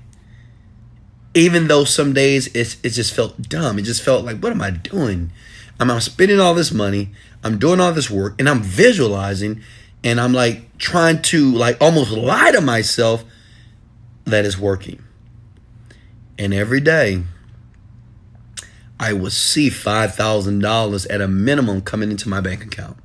Even 1.34 1.67
though 1.67 1.84
some 1.84 2.13
days 2.13 2.48
it, 2.48 2.77
it 2.84 2.89
just 2.89 3.13
felt 3.13 3.50
dumb. 3.50 3.77
It 3.77 3.84
just 3.84 4.03
felt 4.03 4.25
like, 4.25 4.39
what 4.39 4.51
am 4.51 4.62
I 4.62 4.72
doing? 4.72 5.31
I'm, 5.79 5.91
I'm 5.91 6.00
spending 6.01 6.39
all 6.39 6.53
this 6.53 6.72
money. 6.72 7.12
I'm 7.43 7.60
doing 7.60 7.79
all 7.79 7.91
this 7.93 8.10
work 8.10 8.36
and 8.39 8.50
I'm 8.50 8.62
visualizing 8.62 9.62
and 10.03 10.19
I'm 10.19 10.34
like 10.34 10.77
trying 10.77 11.22
to 11.24 11.51
like 11.53 11.77
almost 11.81 12.12
lie 12.12 12.51
to 12.51 12.62
myself 12.62 13.24
that 14.25 14.46
it's 14.46 14.57
working. 14.57 15.03
And 16.38 16.53
every 16.53 16.81
day 16.81 17.24
I 19.00 19.13
would 19.13 19.31
see 19.31 19.69
$5,000 19.69 21.07
at 21.10 21.22
a 21.22 21.27
minimum 21.27 21.81
coming 21.81 22.12
into 22.12 22.29
my 22.29 22.41
bank 22.41 22.63
account. 22.63 22.98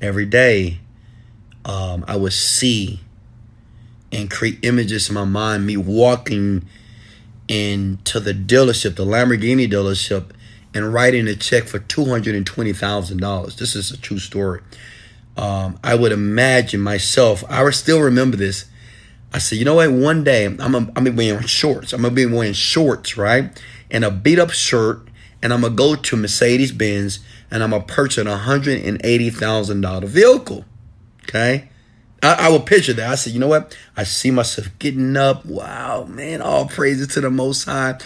Every 0.00 0.26
day 0.26 0.80
um, 1.64 2.04
I 2.06 2.16
would 2.16 2.32
see 2.32 3.00
and 4.12 4.30
create 4.30 4.58
images 4.62 5.08
in 5.08 5.14
my 5.14 5.24
mind, 5.24 5.66
me 5.66 5.76
walking 5.76 6.64
into 7.48 8.20
the 8.20 8.32
dealership, 8.32 8.96
the 8.96 9.04
Lamborghini 9.04 9.70
dealership, 9.70 10.30
and 10.74 10.92
writing 10.92 11.28
a 11.28 11.36
check 11.36 11.64
for 11.64 11.78
$220,000. 11.78 13.56
This 13.56 13.76
is 13.76 13.90
a 13.90 13.96
true 13.96 14.18
story. 14.18 14.60
Um, 15.36 15.78
I 15.82 15.94
would 15.94 16.12
imagine 16.12 16.80
myself, 16.80 17.42
I 17.48 17.68
still 17.70 18.00
remember 18.00 18.36
this. 18.36 18.66
I 19.32 19.38
said, 19.38 19.58
you 19.58 19.64
know 19.64 19.76
what? 19.76 19.90
One 19.90 20.22
day 20.22 20.44
I'm 20.44 20.56
gonna, 20.56 20.78
I'm 20.78 21.04
gonna 21.04 21.10
be 21.10 21.30
wearing 21.30 21.46
shorts. 21.46 21.92
I'm 21.92 22.02
gonna 22.02 22.14
be 22.14 22.26
wearing 22.26 22.52
shorts, 22.52 23.16
right? 23.16 23.60
And 23.90 24.04
a 24.04 24.10
beat 24.10 24.38
up 24.38 24.50
shirt, 24.50 25.08
and 25.42 25.52
I'm 25.52 25.62
gonna 25.62 25.74
go 25.74 25.96
to 25.96 26.16
Mercedes 26.16 26.70
Benz 26.70 27.18
and 27.50 27.62
I'm 27.62 27.70
gonna 27.70 27.84
purchase 27.84 28.26
a 28.26 28.36
hundred 28.36 28.82
and 28.84 29.00
eighty 29.04 29.30
thousand 29.30 29.80
dollar 29.80 30.06
vehicle. 30.06 30.64
Okay. 31.22 31.68
I, 32.22 32.46
I 32.46 32.48
would 32.48 32.64
picture 32.64 32.94
that. 32.94 33.10
I 33.10 33.14
said, 33.16 33.32
you 33.32 33.40
know 33.40 33.48
what? 33.48 33.76
I 33.96 34.04
see 34.04 34.30
myself 34.30 34.68
getting 34.78 35.16
up. 35.16 35.44
Wow, 35.44 36.04
man, 36.04 36.40
all 36.40 36.66
praises 36.66 37.08
to 37.08 37.20
the 37.20 37.30
Most 37.30 37.64
High. 37.64 37.98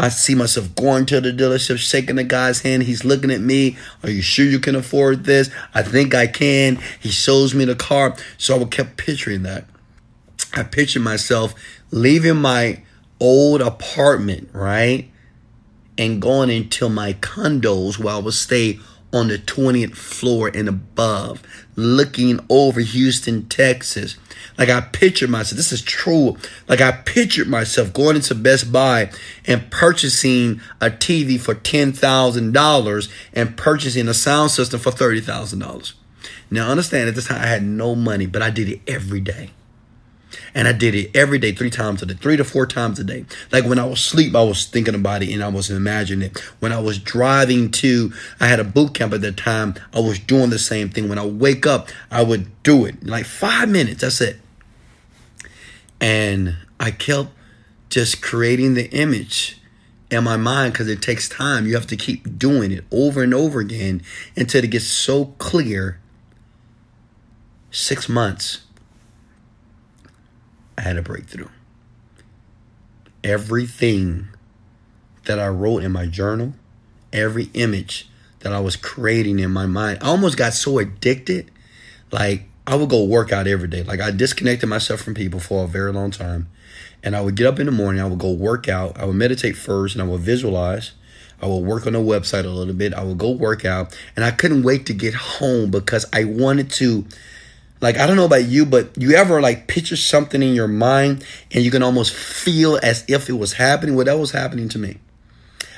I 0.00 0.10
see 0.10 0.36
myself 0.36 0.74
going 0.76 1.06
to 1.06 1.20
the 1.20 1.32
dealership, 1.32 1.78
shaking 1.78 2.16
the 2.16 2.24
guy's 2.24 2.60
hand. 2.60 2.84
He's 2.84 3.04
looking 3.04 3.32
at 3.32 3.40
me. 3.40 3.76
Are 4.04 4.10
you 4.10 4.22
sure 4.22 4.46
you 4.46 4.60
can 4.60 4.76
afford 4.76 5.24
this? 5.24 5.50
I 5.74 5.82
think 5.82 6.14
I 6.14 6.28
can. 6.28 6.78
He 7.00 7.10
shows 7.10 7.52
me 7.52 7.64
the 7.64 7.74
car. 7.74 8.16
So 8.38 8.60
I 8.60 8.64
kept 8.66 8.96
picturing 8.96 9.42
that. 9.42 9.64
I 10.54 10.62
pictured 10.62 11.02
myself 11.02 11.52
leaving 11.90 12.36
my 12.36 12.82
old 13.18 13.60
apartment, 13.60 14.50
right? 14.52 15.10
And 15.98 16.22
going 16.22 16.48
into 16.48 16.88
my 16.88 17.14
condos 17.14 17.98
where 17.98 18.14
I 18.14 18.18
would 18.18 18.34
stay 18.34 18.78
on 19.12 19.28
the 19.28 19.38
20th 19.38 19.96
floor 19.96 20.50
and 20.52 20.68
above, 20.68 21.42
looking 21.76 22.40
over 22.50 22.80
Houston, 22.80 23.48
Texas. 23.48 24.16
Like 24.58 24.68
I 24.68 24.80
pictured 24.80 25.30
myself, 25.30 25.56
this 25.56 25.72
is 25.72 25.82
true. 25.82 26.36
Like 26.68 26.80
I 26.80 26.92
pictured 26.92 27.48
myself 27.48 27.92
going 27.92 28.16
into 28.16 28.34
Best 28.34 28.72
Buy 28.72 29.10
and 29.46 29.70
purchasing 29.70 30.60
a 30.80 30.90
TV 30.90 31.40
for 31.40 31.54
$10,000 31.54 33.12
and 33.32 33.56
purchasing 33.56 34.08
a 34.08 34.14
sound 34.14 34.50
system 34.50 34.80
for 34.80 34.90
$30,000. 34.90 35.92
Now 36.50 36.70
understand 36.70 37.08
at 37.08 37.14
this 37.14 37.28
time 37.28 37.40
I 37.40 37.46
had 37.46 37.62
no 37.62 37.94
money, 37.94 38.26
but 38.26 38.42
I 38.42 38.50
did 38.50 38.68
it 38.68 38.80
every 38.86 39.20
day. 39.20 39.50
And 40.54 40.66
I 40.66 40.72
did 40.72 40.94
it 40.94 41.14
every 41.14 41.38
day, 41.38 41.52
three 41.52 41.70
times 41.70 42.02
a 42.02 42.06
day, 42.06 42.14
three 42.14 42.36
to 42.36 42.44
four 42.44 42.66
times 42.66 42.98
a 42.98 43.04
day. 43.04 43.24
Like 43.52 43.64
when 43.64 43.78
I 43.78 43.84
was 43.84 44.00
asleep, 44.00 44.34
I 44.34 44.42
was 44.42 44.66
thinking 44.66 44.94
about 44.94 45.22
it 45.22 45.32
and 45.32 45.42
I 45.42 45.48
was 45.48 45.70
imagining 45.70 46.30
it. 46.30 46.38
When 46.60 46.72
I 46.72 46.80
was 46.80 46.98
driving 46.98 47.70
to, 47.72 48.12
I 48.40 48.46
had 48.46 48.60
a 48.60 48.64
boot 48.64 48.94
camp 48.94 49.12
at 49.12 49.20
the 49.20 49.32
time, 49.32 49.74
I 49.92 50.00
was 50.00 50.18
doing 50.18 50.50
the 50.50 50.58
same 50.58 50.88
thing. 50.88 51.08
When 51.08 51.18
I 51.18 51.26
wake 51.26 51.66
up, 51.66 51.88
I 52.10 52.22
would 52.22 52.62
do 52.62 52.84
it. 52.86 53.04
Like 53.06 53.26
five 53.26 53.68
minutes, 53.68 54.00
that's 54.00 54.20
it. 54.20 54.40
And 56.00 56.56
I 56.78 56.90
kept 56.90 57.30
just 57.90 58.22
creating 58.22 58.74
the 58.74 58.90
image 58.90 59.60
in 60.10 60.24
my 60.24 60.36
mind 60.36 60.72
because 60.72 60.88
it 60.88 61.02
takes 61.02 61.28
time. 61.28 61.66
You 61.66 61.74
have 61.74 61.86
to 61.88 61.96
keep 61.96 62.38
doing 62.38 62.72
it 62.72 62.84
over 62.90 63.22
and 63.22 63.34
over 63.34 63.60
again 63.60 64.02
until 64.36 64.64
it 64.64 64.70
gets 64.70 64.86
so 64.86 65.26
clear. 65.38 66.00
Six 67.70 68.08
months 68.08 68.62
I 70.78 70.82
had 70.82 70.96
a 70.96 71.02
breakthrough. 71.02 71.48
Everything 73.24 74.28
that 75.24 75.40
I 75.40 75.48
wrote 75.48 75.82
in 75.82 75.90
my 75.90 76.06
journal, 76.06 76.54
every 77.12 77.50
image 77.54 78.08
that 78.40 78.52
I 78.52 78.60
was 78.60 78.76
creating 78.76 79.40
in 79.40 79.50
my 79.50 79.66
mind, 79.66 79.98
I 80.00 80.06
almost 80.06 80.36
got 80.36 80.54
so 80.54 80.78
addicted. 80.78 81.50
Like 82.12 82.44
I 82.64 82.76
would 82.76 82.90
go 82.90 83.02
work 83.02 83.32
out 83.32 83.48
every 83.48 83.66
day. 83.66 83.82
Like 83.82 84.00
I 84.00 84.12
disconnected 84.12 84.68
myself 84.68 85.00
from 85.00 85.14
people 85.14 85.40
for 85.40 85.64
a 85.64 85.66
very 85.66 85.92
long 85.92 86.12
time. 86.12 86.48
And 87.02 87.16
I 87.16 87.22
would 87.22 87.34
get 87.34 87.48
up 87.48 87.58
in 87.58 87.66
the 87.66 87.72
morning, 87.72 88.00
I 88.00 88.06
would 88.06 88.20
go 88.20 88.30
work 88.30 88.68
out, 88.68 88.96
I 88.96 89.04
would 89.04 89.16
meditate 89.16 89.56
first, 89.56 89.96
and 89.96 90.02
I 90.02 90.06
would 90.06 90.20
visualize. 90.20 90.92
I 91.42 91.46
would 91.46 91.64
work 91.64 91.88
on 91.88 91.94
the 91.94 91.98
website 91.98 92.44
a 92.44 92.48
little 92.48 92.74
bit. 92.74 92.94
I 92.94 93.02
would 93.02 93.18
go 93.18 93.30
work 93.30 93.64
out. 93.64 93.96
And 94.16 94.24
I 94.24 94.32
couldn't 94.32 94.64
wait 94.64 94.86
to 94.86 94.92
get 94.92 95.14
home 95.14 95.70
because 95.70 96.04
I 96.12 96.24
wanted 96.24 96.70
to 96.72 97.06
like 97.80 97.96
I 97.96 98.06
don't 98.06 98.16
know 98.16 98.24
about 98.24 98.46
you, 98.46 98.66
but 98.66 98.90
you 98.96 99.12
ever 99.12 99.40
like 99.40 99.68
picture 99.68 99.96
something 99.96 100.42
in 100.42 100.54
your 100.54 100.68
mind 100.68 101.24
and 101.52 101.64
you 101.64 101.70
can 101.70 101.82
almost 101.82 102.14
feel 102.14 102.78
as 102.82 103.04
if 103.08 103.28
it 103.28 103.34
was 103.34 103.54
happening? 103.54 103.94
Well, 103.94 104.06
that 104.06 104.18
was 104.18 104.32
happening 104.32 104.68
to 104.70 104.78
me. 104.78 104.98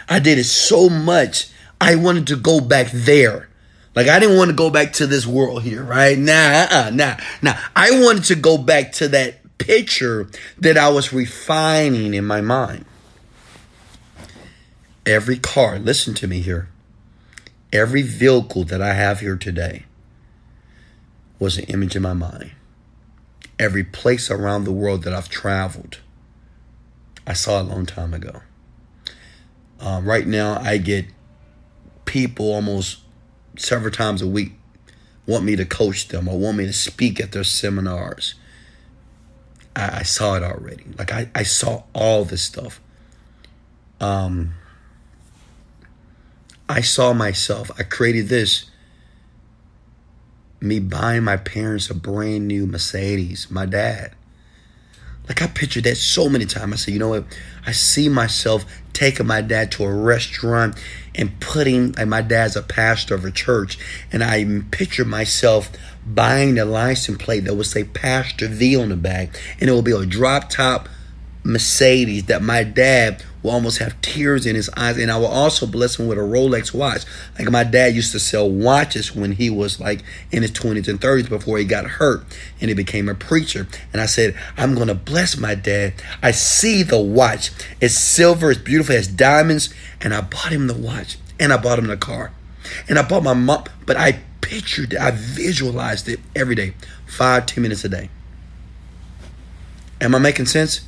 I 0.08 0.18
did 0.18 0.38
it 0.38 0.44
so 0.44 0.88
much, 0.88 1.48
I 1.80 1.94
wanted 1.96 2.26
to 2.28 2.36
go 2.36 2.60
back 2.60 2.90
there. 2.90 3.48
Like 3.94 4.08
I 4.08 4.18
didn't 4.18 4.36
want 4.36 4.50
to 4.50 4.56
go 4.56 4.70
back 4.70 4.94
to 4.94 5.06
this 5.06 5.26
world 5.26 5.62
here, 5.62 5.82
right? 5.82 6.16
Nah, 6.16 6.32
uh-uh, 6.32 6.90
nah, 6.94 7.16
nah. 7.42 7.54
I 7.76 7.90
wanted 8.02 8.24
to 8.24 8.34
go 8.34 8.56
back 8.56 8.92
to 8.92 9.08
that 9.08 9.58
picture 9.58 10.28
that 10.58 10.78
I 10.78 10.88
was 10.88 11.12
refining 11.12 12.14
in 12.14 12.24
my 12.24 12.40
mind. 12.40 12.86
Every 15.04 15.38
car, 15.38 15.78
listen 15.78 16.14
to 16.14 16.26
me 16.26 16.40
here. 16.40 16.68
Every 17.72 18.02
vehicle 18.02 18.64
that 18.64 18.80
I 18.80 18.94
have 18.94 19.20
here 19.20 19.36
today 19.36 19.84
was 21.40 21.58
an 21.58 21.64
image 21.64 21.96
in 21.96 22.02
my 22.02 22.12
mind. 22.12 22.52
Every 23.58 23.82
place 23.82 24.30
around 24.30 24.64
the 24.64 24.72
world 24.72 25.02
that 25.02 25.12
I've 25.12 25.28
traveled, 25.28 25.98
I 27.26 27.32
saw 27.32 27.60
a 27.60 27.64
long 27.64 27.86
time 27.86 28.14
ago. 28.14 28.42
Um, 29.80 30.04
right 30.04 30.26
now, 30.26 30.60
I 30.60 30.76
get 30.76 31.06
people 32.04 32.52
almost 32.52 33.00
several 33.56 33.90
times 33.90 34.22
a 34.22 34.26
week 34.28 34.52
want 35.26 35.44
me 35.44 35.56
to 35.56 35.64
coach 35.64 36.08
them 36.08 36.28
or 36.28 36.38
want 36.38 36.56
me 36.56 36.66
to 36.66 36.72
speak 36.72 37.20
at 37.20 37.32
their 37.32 37.44
seminars. 37.44 38.34
I, 39.74 40.00
I 40.00 40.02
saw 40.02 40.34
it 40.34 40.42
already. 40.42 40.84
Like 40.98 41.12
I, 41.12 41.30
I 41.34 41.42
saw 41.44 41.84
all 41.94 42.24
this 42.24 42.42
stuff. 42.42 42.80
Um, 44.00 44.54
I 46.68 46.80
saw 46.80 47.12
myself. 47.12 47.70
I 47.78 47.82
created 47.82 48.28
this 48.28 48.69
me 50.60 50.78
buying 50.78 51.24
my 51.24 51.36
parents 51.36 51.90
a 51.90 51.94
brand 51.94 52.46
new 52.46 52.66
Mercedes, 52.66 53.50
my 53.50 53.66
dad. 53.66 54.12
Like 55.28 55.42
I 55.42 55.46
pictured 55.46 55.84
that 55.84 55.96
so 55.96 56.28
many 56.28 56.44
times. 56.44 56.72
I 56.72 56.76
said, 56.76 56.94
you 56.94 57.00
know 57.00 57.10
what? 57.10 57.24
I 57.64 57.72
see 57.72 58.08
myself 58.08 58.64
taking 58.92 59.26
my 59.26 59.40
dad 59.40 59.70
to 59.72 59.84
a 59.84 59.92
restaurant 59.92 60.76
and 61.14 61.38
putting 61.40 61.92
like 61.92 62.08
my 62.08 62.20
dad's 62.20 62.56
a 62.56 62.62
pastor 62.62 63.14
of 63.14 63.24
a 63.24 63.30
church, 63.30 63.78
and 64.12 64.24
I 64.24 64.62
picture 64.70 65.04
myself 65.04 65.70
buying 66.04 66.58
a 66.58 66.64
license 66.64 67.22
plate 67.22 67.44
that 67.44 67.54
would 67.54 67.66
say 67.66 67.84
Pastor 67.84 68.48
V 68.48 68.76
on 68.76 68.88
the 68.88 68.96
back, 68.96 69.40
and 69.60 69.70
it 69.70 69.72
will 69.72 69.82
be 69.82 69.92
a 69.92 70.04
drop 70.04 70.50
top 70.50 70.88
Mercedes 71.44 72.24
that 72.24 72.42
my 72.42 72.64
dad 72.64 73.22
will 73.42 73.52
almost 73.52 73.78
have 73.78 74.00
tears 74.02 74.46
in 74.46 74.54
his 74.54 74.70
eyes. 74.76 74.98
And 74.98 75.10
I 75.10 75.16
will 75.16 75.26
also 75.26 75.66
bless 75.66 75.98
him 75.98 76.06
with 76.06 76.18
a 76.18 76.22
Rolex 76.22 76.74
watch. 76.74 77.02
Like 77.38 77.50
my 77.50 77.64
dad 77.64 77.94
used 77.94 78.12
to 78.12 78.20
sell 78.20 78.48
watches 78.48 79.14
when 79.14 79.32
he 79.32 79.50
was 79.50 79.80
like 79.80 80.02
in 80.30 80.42
his 80.42 80.52
20s 80.52 80.88
and 80.88 81.00
30s 81.00 81.28
before 81.28 81.58
he 81.58 81.64
got 81.64 81.86
hurt 81.86 82.24
and 82.60 82.68
he 82.68 82.74
became 82.74 83.08
a 83.08 83.14
preacher. 83.14 83.66
And 83.92 84.00
I 84.00 84.06
said, 84.06 84.36
I'm 84.56 84.74
going 84.74 84.88
to 84.88 84.94
bless 84.94 85.36
my 85.36 85.54
dad. 85.54 85.94
I 86.22 86.30
see 86.32 86.82
the 86.82 87.00
watch. 87.00 87.50
It's 87.80 87.94
silver, 87.94 88.50
it's 88.50 88.60
beautiful, 88.60 88.94
it 88.94 88.98
has 88.98 89.08
diamonds. 89.08 89.72
And 90.00 90.14
I 90.14 90.20
bought 90.20 90.52
him 90.52 90.66
the 90.66 90.74
watch 90.74 91.18
and 91.38 91.52
I 91.52 91.56
bought 91.56 91.78
him 91.78 91.86
the 91.86 91.96
car. 91.96 92.32
And 92.88 92.98
I 92.98 93.02
bought 93.02 93.22
my 93.22 93.34
mom, 93.34 93.64
but 93.86 93.96
I 93.96 94.20
pictured 94.40 94.92
it, 94.92 95.00
I 95.00 95.12
visualized 95.12 96.08
it 96.08 96.20
every 96.34 96.54
day, 96.54 96.74
five, 97.06 97.46
ten 97.46 97.62
minutes 97.62 97.84
a 97.84 97.88
day. 97.88 98.10
Am 100.00 100.14
I 100.14 100.18
making 100.18 100.46
sense? 100.46 100.82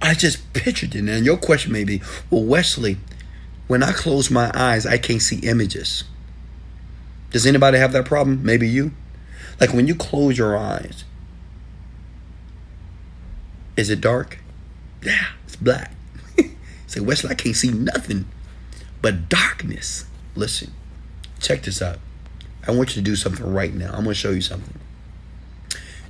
I 0.00 0.14
just 0.14 0.52
pictured 0.52 0.94
it. 0.94 1.08
And 1.08 1.26
your 1.26 1.36
question 1.36 1.72
may 1.72 1.84
be, 1.84 2.00
well, 2.30 2.44
Wesley, 2.44 2.98
when 3.66 3.82
I 3.82 3.92
close 3.92 4.30
my 4.30 4.50
eyes, 4.54 4.86
I 4.86 4.98
can't 4.98 5.22
see 5.22 5.38
images. 5.38 6.04
Does 7.30 7.46
anybody 7.46 7.78
have 7.78 7.92
that 7.92 8.06
problem? 8.06 8.42
Maybe 8.44 8.68
you. 8.68 8.92
Like 9.60 9.72
when 9.72 9.86
you 9.86 9.94
close 9.94 10.38
your 10.38 10.56
eyes, 10.56 11.04
is 13.76 13.90
it 13.90 14.00
dark? 14.00 14.38
Yeah, 15.02 15.26
it's 15.44 15.56
black. 15.56 15.92
Say, 16.86 17.00
Wesley, 17.00 17.30
I 17.30 17.34
can't 17.34 17.56
see 17.56 17.70
nothing 17.70 18.26
but 19.02 19.28
darkness. 19.28 20.06
Listen, 20.34 20.72
check 21.40 21.62
this 21.62 21.82
out. 21.82 21.98
I 22.66 22.70
want 22.70 22.90
you 22.90 23.02
to 23.02 23.02
do 23.02 23.16
something 23.16 23.52
right 23.52 23.74
now. 23.74 23.88
I'm 23.88 24.04
going 24.04 24.08
to 24.08 24.14
show 24.14 24.30
you 24.30 24.40
something. 24.40 24.78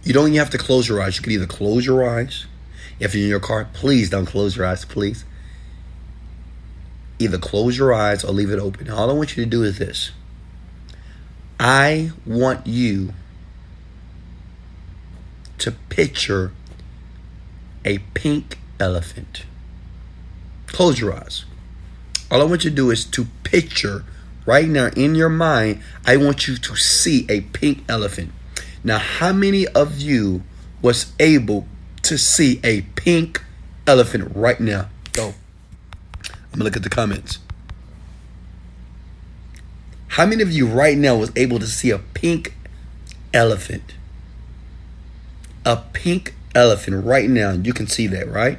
You 0.05 0.13
don't 0.13 0.29
even 0.29 0.39
have 0.39 0.51
to 0.51 0.59
close 0.59 0.89
your 0.89 1.03
eyes. 1.03 1.17
You 1.17 1.23
can 1.23 1.33
either 1.33 1.47
close 1.47 1.85
your 1.85 2.09
eyes 2.09 2.47
if 3.01 3.15
you're 3.15 3.25
in 3.25 3.31
your 3.31 3.41
car, 3.41 3.69
please 3.73 4.11
don't 4.11 4.27
close 4.27 4.57
your 4.57 4.67
eyes, 4.67 4.85
please. 4.85 5.25
Either 7.19 7.39
close 7.39 7.77
your 7.77 7.93
eyes 7.93 8.25
or 8.25 8.33
leave 8.33 8.51
it 8.51 8.59
open. 8.59 8.91
All 8.91 9.11
I 9.11 9.13
want 9.13 9.37
you 9.37 9.45
to 9.45 9.51
do 9.51 9.63
is 9.63 9.79
this 9.79 10.13
I 11.59 12.13
want 12.25 12.67
you 12.67 13.13
to 15.59 15.73
picture 15.73 16.53
a 17.85 17.99
pink 18.15 18.59
elephant. 18.79 19.45
Close 20.69 21.01
your 21.01 21.15
eyes. 21.15 21.45
All 22.31 22.41
I 22.41 22.45
want 22.45 22.65
you 22.65 22.71
to 22.71 22.77
do 22.77 22.91
is 22.91 23.05
to 23.07 23.27
picture 23.43 24.05
right 24.47 24.69
now 24.69 24.89
in 24.97 25.15
your 25.15 25.29
mind, 25.29 25.81
I 26.07 26.17
want 26.17 26.47
you 26.47 26.57
to 26.57 26.77
see 26.77 27.27
a 27.29 27.41
pink 27.41 27.85
elephant. 27.89 28.33
Now, 28.85 28.99
how 28.99 29.33
many 29.33 29.67
of 29.67 29.99
you 29.99 30.43
was 30.81 31.13
able 31.19 31.67
to 32.09 32.19
see 32.19 32.59
a 32.65 32.83
pink 32.97 33.45
elephant 33.87 34.33
right 34.35 34.59
now. 34.59 34.89
Go. 35.13 35.35
I'm 36.25 36.35
gonna 36.53 36.65
look 36.65 36.77
at 36.77 36.83
the 36.83 36.89
comments. 36.89 37.39
How 40.09 40.25
many 40.25 40.43
of 40.43 40.51
you 40.51 40.67
right 40.67 40.97
now 40.97 41.17
was 41.17 41.31
able 41.37 41.59
to 41.59 41.67
see 41.67 41.91
a 41.91 41.99
pink 41.99 42.55
elephant? 43.35 43.95
A 45.67 45.77
pink 45.93 46.35
elephant 46.55 47.05
right 47.05 47.29
now. 47.29 47.53
You 47.53 47.75
can 47.75 47.87
see 47.87 48.07
that, 48.07 48.27
right? 48.29 48.59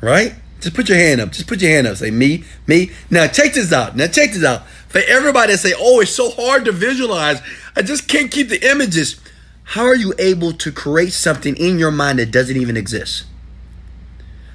Right? 0.00 0.34
Just 0.60 0.74
put 0.74 0.88
your 0.88 0.98
hand 0.98 1.20
up. 1.20 1.30
Just 1.30 1.46
put 1.46 1.62
your 1.62 1.70
hand 1.70 1.86
up. 1.86 1.96
Say 1.96 2.10
me, 2.10 2.44
me. 2.66 2.90
Now 3.08 3.28
check 3.28 3.54
this 3.54 3.72
out. 3.72 3.96
Now 3.96 4.08
check 4.08 4.32
this 4.32 4.44
out. 4.44 4.66
For 4.88 5.00
everybody 5.06 5.52
that 5.52 5.58
say, 5.58 5.74
"Oh, 5.78 6.00
it's 6.00 6.10
so 6.10 6.30
hard 6.30 6.64
to 6.64 6.72
visualize. 6.72 7.40
I 7.76 7.82
just 7.82 8.08
can't 8.08 8.30
keep 8.30 8.48
the 8.48 8.68
images." 8.68 9.16
How 9.64 9.84
are 9.84 9.94
you 9.94 10.12
able 10.18 10.52
to 10.52 10.72
create 10.72 11.12
something 11.12 11.56
in 11.56 11.78
your 11.78 11.90
mind 11.90 12.18
that 12.18 12.30
doesn't 12.30 12.56
even 12.56 12.76
exist? 12.76 13.24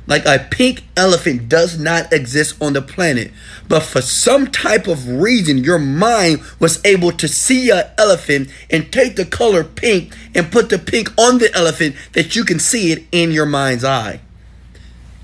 like 0.08 0.26
a 0.26 0.40
pink 0.40 0.86
elephant 0.96 1.50
does 1.50 1.78
not 1.78 2.12
exist 2.12 2.60
on 2.62 2.74
the 2.74 2.82
planet. 2.82 3.32
But 3.68 3.82
for 3.82 4.02
some 4.02 4.48
type 4.48 4.88
of 4.88 5.08
reason, 5.08 5.64
your 5.64 5.78
mind 5.78 6.42
was 6.60 6.84
able 6.86 7.12
to 7.12 7.28
see 7.28 7.70
an 7.70 7.84
elephant 7.98 8.50
and 8.72 8.92
take 8.92 9.18
the 9.18 9.26
color 9.26 9.64
pink 9.64 10.16
and 10.34 10.52
put 10.52 10.70
the 10.70 10.80
pink 10.80 11.10
on 11.18 11.38
the 11.38 11.54
elephant 11.54 11.96
that 12.14 12.36
you 12.36 12.46
can 12.46 12.60
see 12.60 12.92
it 12.94 13.06
in 13.12 13.32
your 13.32 13.46
mind's 13.46 13.84
eye. 13.84 14.22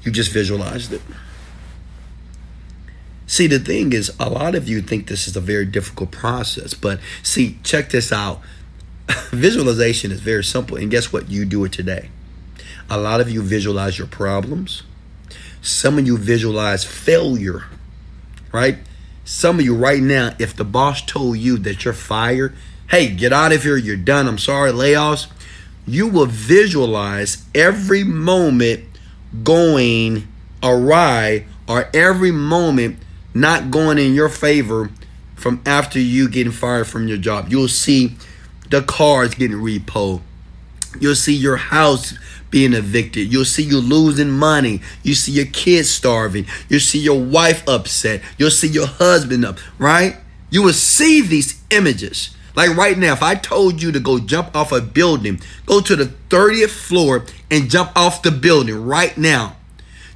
You 0.04 0.12
just 0.12 0.32
visualized 0.32 0.92
it. 0.92 1.02
See, 3.26 3.48
the 3.48 3.58
thing 3.58 3.94
is, 3.94 4.12
a 4.20 4.30
lot 4.30 4.54
of 4.54 4.68
you 4.68 4.82
think 4.82 5.08
this 5.08 5.28
is 5.28 5.38
a 5.38 5.42
very 5.42 5.66
difficult 5.66 6.12
process, 6.12 6.74
but 6.74 7.00
see, 7.24 7.58
check 7.64 7.90
this 7.90 8.12
out. 8.12 8.42
Visualization 9.32 10.12
is 10.12 10.20
very 10.20 10.44
simple, 10.44 10.78
and 10.78 10.90
guess 10.90 11.12
what? 11.12 11.30
You 11.30 11.46
do 11.46 11.64
it 11.66 11.72
today. 11.72 12.10
A 12.90 12.98
lot 12.98 13.22
of 13.22 13.30
you 13.30 13.42
visualize 13.42 13.98
your 13.98 14.08
problems. 14.08 14.84
Some 15.62 15.98
of 15.98 16.06
you 16.06 16.18
visualize 16.18 16.84
failure, 16.84 17.66
right? 18.52 18.78
Some 19.26 19.60
of 19.60 19.66
you 19.66 19.76
right 19.76 20.02
now, 20.02 20.36
if 20.38 20.56
the 20.56 20.66
boss 20.66 21.02
told 21.02 21.38
you 21.38 21.58
that 21.60 21.86
you're 21.86 21.94
fired, 21.94 22.56
hey, 22.90 23.08
get 23.08 23.32
out 23.32 23.54
of 23.54 23.64
here, 23.64 23.78
you're 23.78 23.96
done, 23.96 24.28
I'm 24.28 24.38
sorry, 24.38 24.72
layoffs, 24.72 25.28
you 25.86 26.08
will 26.08 26.26
visualize 26.26 27.46
every 27.56 28.04
moment 28.04 28.84
going 29.44 30.28
awry 30.62 31.46
or 31.68 31.90
every 31.94 32.32
moment 32.32 32.98
not 33.34 33.72
going 33.72 33.98
in 33.98 34.14
your 34.14 34.30
favor 34.30 34.90
from 35.36 35.62
after 35.66 36.00
you 36.00 36.30
getting 36.30 36.52
fired 36.52 36.88
from 36.88 37.08
your 37.08 37.18
job. 37.18 37.50
You'll 37.50 37.68
see 37.68 38.16
the 38.74 38.82
cars 38.82 39.36
getting 39.36 39.58
repo. 39.58 40.20
You'll 41.00 41.14
see 41.14 41.36
your 41.36 41.58
house 41.58 42.18
being 42.50 42.74
evicted. 42.74 43.32
You'll 43.32 43.46
see 43.46 43.62
you 43.62 43.80
losing 43.80 44.32
money. 44.32 44.82
You 45.04 45.14
see 45.14 45.32
your 45.32 45.46
kids 45.46 45.92
starving. 45.92 46.48
You 46.70 46.80
see 46.80 46.98
your 46.98 47.22
wife 47.22 47.68
upset. 47.68 48.24
You'll 48.40 48.50
see 48.50 48.68
your 48.68 48.88
husband 48.88 49.46
up, 49.46 49.60
right? 49.78 50.18
You 50.50 50.64
will 50.64 50.74
see 50.74 51.22
these 51.22 51.62
images. 51.70 52.36
Like 52.56 52.76
right 52.76 52.98
now, 52.98 53.14
if 53.14 53.22
I 53.22 53.36
told 53.36 53.80
you 53.80 53.92
to 53.92 54.00
go 54.00 54.18
jump 54.18 54.56
off 54.56 54.72
a 54.72 54.82
building, 54.82 55.40
go 55.68 55.80
to 55.80 55.96
the 55.96 56.12
30th 56.30 56.72
floor 56.72 57.26
and 57.52 57.70
jump 57.70 57.92
off 57.96 58.24
the 58.24 58.32
building 58.32 58.88
right 58.88 59.16
now. 59.16 59.56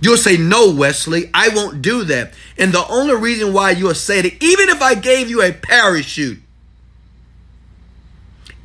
You'll 0.02 0.18
say, 0.18 0.36
No, 0.36 0.72
Wesley, 0.72 1.30
I 1.32 1.50
won't 1.50 1.84
do 1.84 2.04
that. 2.06 2.34
And 2.58 2.72
the 2.72 2.88
only 2.88 3.16
reason 3.16 3.54
why 3.54 3.72
you'll 3.72 3.94
say 3.94 4.22
that, 4.24 4.44
even 4.44 4.70
if 4.70 4.82
I 4.82 4.96
gave 4.96 5.30
you 5.30 5.44
a 5.44 5.52
parachute, 5.52 6.40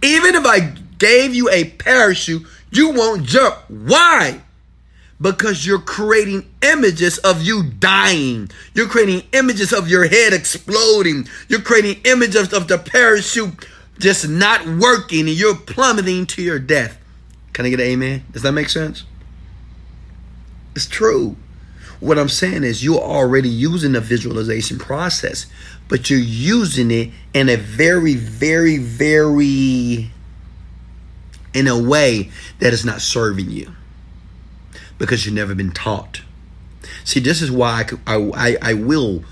even 0.02 0.34
if 0.34 0.44
I 0.44 0.74
gave 0.98 1.34
you 1.34 1.48
a 1.50 1.64
parachute, 1.64 2.46
you 2.70 2.90
won't 2.90 3.24
jump. 3.24 3.56
Why? 3.68 4.40
Because 5.20 5.64
you're 5.64 5.78
creating 5.78 6.50
images 6.62 7.18
of 7.18 7.42
you 7.42 7.62
dying. 7.62 8.50
You're 8.74 8.88
creating 8.88 9.22
images 9.32 9.72
of 9.72 9.88
your 9.88 10.06
head 10.06 10.32
exploding. 10.32 11.28
You're 11.48 11.60
creating 11.60 12.02
images 12.04 12.52
of 12.52 12.66
the 12.68 12.78
parachute 12.78 13.66
just 13.98 14.28
not 14.28 14.66
working 14.66 15.28
and 15.28 15.36
you're 15.36 15.54
plummeting 15.54 16.26
to 16.26 16.42
your 16.42 16.58
death. 16.58 16.98
Can 17.52 17.66
I 17.66 17.70
get 17.70 17.80
an 17.80 17.86
amen? 17.86 18.24
Does 18.32 18.42
that 18.42 18.52
make 18.52 18.68
sense? 18.68 19.04
It's 20.74 20.86
true. 20.86 21.36
What 22.00 22.18
I'm 22.18 22.28
saying 22.28 22.64
is 22.64 22.82
you're 22.82 22.98
already 22.98 23.48
using 23.48 23.92
the 23.92 24.00
visualization 24.00 24.78
process, 24.78 25.46
but 25.92 26.08
you're 26.08 26.18
using 26.18 26.90
it 26.90 27.10
in 27.34 27.50
a 27.50 27.56
very, 27.56 28.14
very, 28.14 28.78
very 28.78 30.10
in 31.52 31.68
a 31.68 31.78
way 31.78 32.30
that 32.60 32.72
is 32.72 32.82
not 32.82 33.02
serving 33.02 33.50
you 33.50 33.70
because 34.96 35.26
you've 35.26 35.34
never 35.34 35.54
been 35.54 35.70
taught. 35.70 36.22
See, 37.04 37.20
this 37.20 37.42
is 37.42 37.50
why 37.50 37.84
I, 38.06 38.16
I, 38.34 38.56
I 38.62 38.72
will 38.72 39.22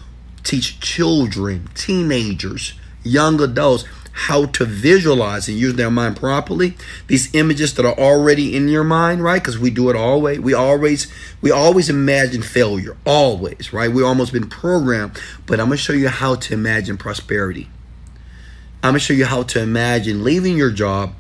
teach 0.45 0.79
children, 0.81 1.71
teenagers, 1.75 2.75
young 3.03 3.41
adults 3.41 3.85
how 4.21 4.45
to 4.45 4.67
visualize 4.67 5.49
and 5.49 5.57
use 5.57 5.75
their 5.75 5.91
mind 5.91 6.15
properly. 6.15 6.77
These 7.07 7.35
images 7.35 7.73
that 7.75 7.87
are 7.87 7.99
already 7.99 8.55
in 8.55 8.69
your 8.69 8.85
mind 8.85 9.25
right? 9.25 9.43
Because 9.43 9.59
we 9.59 9.71
do 9.71 9.89
it 9.89 9.97
always 9.97 10.39
we 10.41 10.53
always 10.53 11.11
we 11.41 11.51
always 11.51 11.89
imagine 11.89 12.43
failure 12.43 12.99
always 13.07 13.73
right? 13.73 13.91
We've 13.91 14.05
almost 14.05 14.33
been 14.33 14.49
programmed 14.49 15.19
but 15.47 15.59
i'm 15.59 15.69
going 15.69 15.79
to 15.79 15.83
show 15.83 15.95
you 15.95 16.09
how 16.09 16.35
to 16.35 16.53
imagine 16.53 16.99
prosperity. 16.99 17.71
I'm 18.83 18.93
going 18.93 19.01
to 19.01 19.01
show 19.01 19.15
you 19.15 19.25
how 19.25 19.43
to 19.45 19.63
imagine 19.63 20.23
leaving 20.23 20.57
your 20.57 20.71
job 20.71 21.15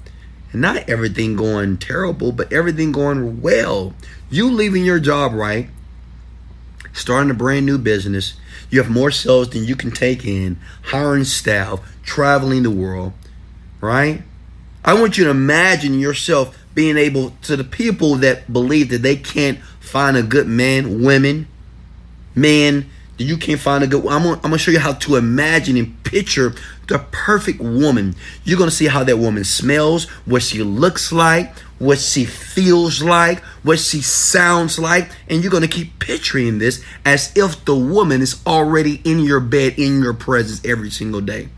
and 0.52 0.60
not 0.60 0.86
everything 0.88 1.36
going 1.36 1.78
terrible 1.78 2.32
but 2.32 2.52
everything 2.52 2.92
going 2.92 3.40
well. 3.40 3.94
You 4.28 4.50
leaving 4.50 4.84
your 4.84 5.00
job 5.00 5.32
right 5.32 5.70
starting 6.92 7.31
a 7.31 7.35
brand 7.35 7.66
new 7.66 7.79
business 7.79 8.35
you 8.70 8.81
have 8.81 8.90
more 8.90 9.11
sales 9.11 9.50
than 9.50 9.64
you 9.64 9.74
can 9.74 9.90
take 9.90 10.24
in 10.24 10.57
hiring 10.85 11.24
staff 11.24 11.81
traveling 12.05 12.62
the 12.62 12.70
world, 12.70 13.12
right? 13.81 14.22
I 14.85 14.94
want 14.94 15.18
you 15.18 15.24
to 15.24 15.31
imagine 15.31 15.98
yourself 15.98 16.57
being 16.74 16.96
able 16.96 17.31
to 17.42 17.57
the 17.57 17.64
people 17.64 18.14
that 18.16 18.50
believe 18.53 18.88
that 18.90 19.03
they 19.03 19.16
can't 19.16 19.59
find 19.81 20.16
a 20.16 20.22
good 20.22 20.46
man, 20.46 21.03
women, 21.03 21.48
man, 22.35 22.88
that 23.18 23.24
you 23.24 23.37
can't 23.37 23.61
find 23.61 23.85
a 23.85 23.87
good 23.87 24.07
I'm 24.07 24.22
gonna, 24.22 24.37
I'm 24.37 24.42
gonna 24.42 24.59
show 24.59 24.70
you 24.70 24.79
how 24.79 24.94
to 24.94 25.16
imagine 25.16 25.76
and 25.76 26.03
picture 26.05 26.55
the 26.87 27.00
perfect 27.11 27.61
woman. 27.61 28.14
You're 28.44 28.59
gonna 28.59 28.70
see 28.70 28.87
how 28.87 29.05
that 29.05 29.18
woman 29.18 29.44
smells, 29.44 30.09
what 30.24 30.42
she 30.42 30.62
looks 30.62 31.12
like, 31.12 31.53
what 31.80 31.98
she 31.98 32.26
feels 32.26 33.02
like, 33.02 33.40
what 33.64 33.78
she 33.78 34.02
sounds 34.02 34.78
like, 34.78 35.10
and 35.28 35.42
you're 35.42 35.50
gonna 35.50 35.66
keep 35.66 35.98
picturing 35.98 36.58
this 36.58 36.84
as 37.06 37.32
if 37.34 37.64
the 37.64 37.74
woman 37.74 38.20
is 38.20 38.40
already 38.46 39.00
in 39.02 39.18
your 39.20 39.40
bed, 39.40 39.74
in 39.78 40.02
your 40.02 40.12
presence 40.12 40.60
every 40.64 40.90
single 40.90 41.22
day. 41.22 41.48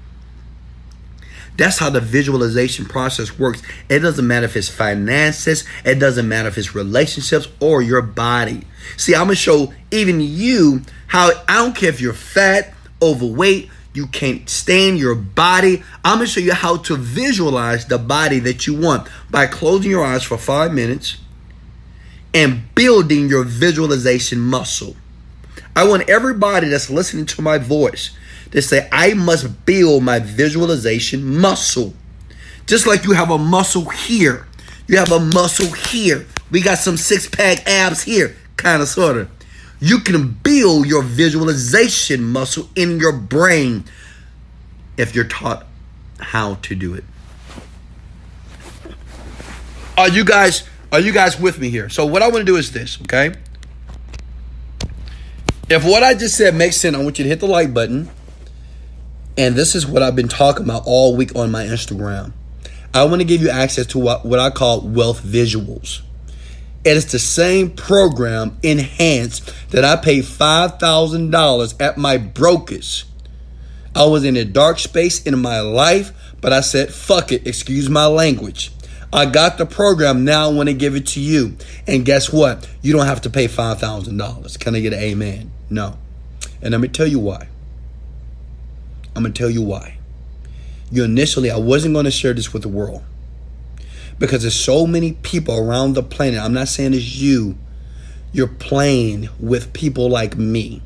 That's 1.56 1.78
how 1.78 1.90
the 1.90 2.00
visualization 2.00 2.86
process 2.86 3.36
works. 3.36 3.62
It 3.88 3.98
doesn't 3.98 4.26
matter 4.26 4.46
if 4.46 4.56
it's 4.56 4.68
finances, 4.68 5.64
it 5.84 5.96
doesn't 5.96 6.28
matter 6.28 6.48
if 6.48 6.56
it's 6.56 6.74
relationships 6.74 7.48
or 7.60 7.82
your 7.82 8.00
body. 8.00 8.62
See, 8.96 9.14
I'm 9.14 9.24
gonna 9.24 9.34
show 9.34 9.74
even 9.90 10.20
you 10.20 10.82
how 11.08 11.32
I 11.48 11.56
don't 11.56 11.74
care 11.74 11.88
if 11.90 12.00
you're 12.00 12.14
fat, 12.14 12.72
overweight, 13.02 13.70
you 13.94 14.06
can't 14.06 14.48
stand 14.48 14.98
your 14.98 15.14
body. 15.14 15.82
I'm 16.04 16.16
gonna 16.18 16.26
show 16.26 16.40
you 16.40 16.54
how 16.54 16.78
to 16.78 16.96
visualize 16.96 17.86
the 17.86 17.98
body 17.98 18.38
that 18.40 18.66
you 18.66 18.78
want 18.78 19.08
by 19.30 19.46
closing 19.46 19.90
your 19.90 20.04
eyes 20.04 20.22
for 20.22 20.38
five 20.38 20.72
minutes 20.72 21.18
and 22.34 22.74
building 22.74 23.28
your 23.28 23.44
visualization 23.44 24.40
muscle. 24.40 24.96
I 25.76 25.86
want 25.86 26.08
everybody 26.08 26.68
that's 26.68 26.90
listening 26.90 27.26
to 27.26 27.42
my 27.42 27.58
voice 27.58 28.10
to 28.52 28.62
say, 28.62 28.88
I 28.92 29.14
must 29.14 29.64
build 29.66 30.02
my 30.02 30.18
visualization 30.18 31.38
muscle. 31.38 31.94
Just 32.66 32.86
like 32.86 33.04
you 33.04 33.12
have 33.12 33.30
a 33.30 33.38
muscle 33.38 33.88
here, 33.88 34.46
you 34.86 34.98
have 34.98 35.12
a 35.12 35.20
muscle 35.20 35.72
here. 35.72 36.26
We 36.50 36.60
got 36.60 36.78
some 36.78 36.96
six 36.96 37.28
pack 37.28 37.66
abs 37.66 38.02
here, 38.02 38.36
kind 38.56 38.82
of, 38.82 38.88
sort 38.88 39.16
of. 39.16 39.30
You 39.82 39.98
can 39.98 40.28
build 40.28 40.86
your 40.86 41.02
visualization 41.02 42.22
muscle 42.22 42.68
in 42.76 43.00
your 43.00 43.10
brain 43.10 43.84
if 44.96 45.12
you're 45.12 45.24
taught 45.24 45.66
how 46.20 46.54
to 46.54 46.76
do 46.76 46.94
it. 46.94 47.02
Are 49.98 50.08
you 50.08 50.24
guys 50.24 50.62
are 50.92 51.00
you 51.00 51.10
guys 51.12 51.40
with 51.40 51.58
me 51.58 51.68
here? 51.68 51.88
So 51.88 52.06
what 52.06 52.22
I 52.22 52.28
want 52.28 52.38
to 52.38 52.44
do 52.44 52.54
is 52.54 52.70
this, 52.70 53.00
okay? 53.02 53.34
If 55.68 55.84
what 55.84 56.04
I 56.04 56.14
just 56.14 56.36
said 56.36 56.54
makes 56.54 56.76
sense, 56.76 56.94
I 56.94 57.02
want 57.02 57.18
you 57.18 57.24
to 57.24 57.28
hit 57.28 57.40
the 57.40 57.46
like 57.46 57.74
button. 57.74 58.08
And 59.36 59.56
this 59.56 59.74
is 59.74 59.84
what 59.84 60.00
I've 60.00 60.14
been 60.14 60.28
talking 60.28 60.62
about 60.62 60.84
all 60.86 61.16
week 61.16 61.34
on 61.34 61.50
my 61.50 61.64
Instagram. 61.64 62.32
I 62.94 63.02
want 63.04 63.20
to 63.20 63.24
give 63.24 63.42
you 63.42 63.50
access 63.50 63.86
to 63.86 63.98
what, 63.98 64.24
what 64.24 64.38
I 64.38 64.50
call 64.50 64.82
wealth 64.82 65.22
visuals. 65.24 66.02
It 66.84 66.96
is 66.96 67.12
the 67.12 67.18
same 67.20 67.70
program 67.70 68.58
enhanced 68.62 69.52
that 69.70 69.84
I 69.84 69.96
paid 69.96 70.24
$5,000 70.24 71.80
at 71.80 71.96
my 71.96 72.16
brokest. 72.18 73.04
I 73.94 74.06
was 74.06 74.24
in 74.24 74.36
a 74.36 74.44
dark 74.44 74.80
space 74.80 75.22
in 75.22 75.38
my 75.40 75.60
life, 75.60 76.12
but 76.40 76.52
I 76.52 76.60
said, 76.60 76.92
fuck 76.92 77.30
it, 77.30 77.46
excuse 77.46 77.88
my 77.88 78.06
language. 78.06 78.72
I 79.12 79.26
got 79.26 79.58
the 79.58 79.66
program, 79.66 80.24
now 80.24 80.48
I 80.48 80.52
want 80.52 80.70
to 80.70 80.74
give 80.74 80.96
it 80.96 81.06
to 81.08 81.20
you. 81.20 81.56
And 81.86 82.04
guess 82.04 82.32
what? 82.32 82.68
You 82.80 82.94
don't 82.94 83.06
have 83.06 83.20
to 83.22 83.30
pay 83.30 83.46
$5,000. 83.46 84.58
Can 84.58 84.74
I 84.74 84.80
get 84.80 84.92
an 84.92 84.98
amen? 84.98 85.52
No. 85.70 85.98
And 86.62 86.72
let 86.72 86.80
me 86.80 86.88
tell 86.88 87.06
you 87.06 87.20
why. 87.20 87.46
I'm 89.14 89.22
going 89.22 89.34
to 89.34 89.38
tell 89.38 89.50
you 89.50 89.62
why. 89.62 89.98
You 90.90 91.04
initially, 91.04 91.50
I 91.50 91.58
wasn't 91.58 91.94
going 91.94 92.06
to 92.06 92.10
share 92.10 92.32
this 92.32 92.52
with 92.52 92.62
the 92.62 92.68
world 92.68 93.04
because 94.22 94.42
there's 94.42 94.54
so 94.54 94.86
many 94.86 95.14
people 95.14 95.58
around 95.58 95.94
the 95.94 96.02
planet. 96.02 96.38
I'm 96.38 96.52
not 96.52 96.68
saying 96.68 96.94
it's 96.94 97.16
you. 97.16 97.58
You're 98.30 98.46
playing 98.46 99.28
with 99.40 99.72
people 99.72 100.08
like 100.08 100.36
me. 100.36 100.80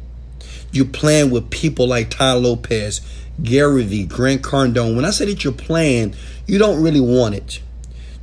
You're 0.72 0.86
playing 0.86 1.30
with 1.30 1.50
people 1.50 1.86
like 1.86 2.08
Tai 2.08 2.32
Lopez, 2.32 3.02
Gary 3.42 3.84
Vee, 3.84 4.06
Grant 4.06 4.40
Cardone. 4.40 4.96
When 4.96 5.04
I 5.04 5.10
say 5.10 5.26
that 5.26 5.44
you're 5.44 5.52
playing, 5.52 6.14
you 6.46 6.58
don't 6.58 6.82
really 6.82 6.98
want 6.98 7.34
it. 7.34 7.60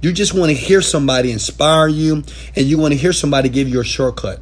You 0.02 0.14
just 0.14 0.34
want 0.34 0.50
to 0.50 0.56
hear 0.56 0.82
somebody 0.82 1.32
inspire 1.32 1.88
you 1.88 2.24
and 2.56 2.66
you 2.66 2.80
want 2.80 2.94
to 2.94 2.98
hear 2.98 3.14
somebody 3.14 3.50
give 3.50 3.70
you 3.70 3.82
a 3.82 3.86
shortcut. 3.86 4.42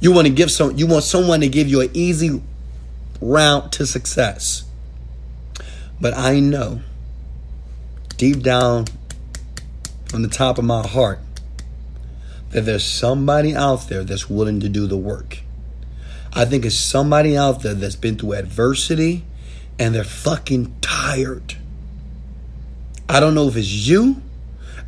You 0.00 0.12
want 0.12 0.28
to 0.28 0.32
give 0.32 0.50
some 0.50 0.78
you 0.78 0.86
want 0.86 1.04
someone 1.04 1.40
to 1.40 1.48
give 1.48 1.68
you 1.68 1.82
an 1.82 1.90
easy 1.92 2.40
route 3.20 3.70
to 3.72 3.84
success. 3.84 4.64
But 6.00 6.14
I 6.16 6.40
know 6.40 6.80
deep 8.16 8.40
down 8.40 8.86
on 10.14 10.22
the 10.22 10.28
top 10.28 10.58
of 10.58 10.64
my 10.64 10.86
heart 10.86 11.20
that 12.50 12.62
there's 12.62 12.84
somebody 12.84 13.54
out 13.54 13.88
there 13.88 14.04
that's 14.04 14.30
willing 14.30 14.60
to 14.60 14.68
do 14.68 14.86
the 14.86 14.96
work. 14.96 15.40
I 16.32 16.44
think 16.44 16.64
it's 16.64 16.76
somebody 16.76 17.36
out 17.36 17.62
there 17.62 17.74
that's 17.74 17.96
been 17.96 18.16
through 18.16 18.34
adversity 18.34 19.24
and 19.78 19.94
they're 19.94 20.04
fucking 20.04 20.74
tired. 20.80 21.56
I 23.08 23.20
don't 23.20 23.34
know 23.34 23.48
if 23.48 23.56
it's 23.56 23.68
you. 23.68 24.22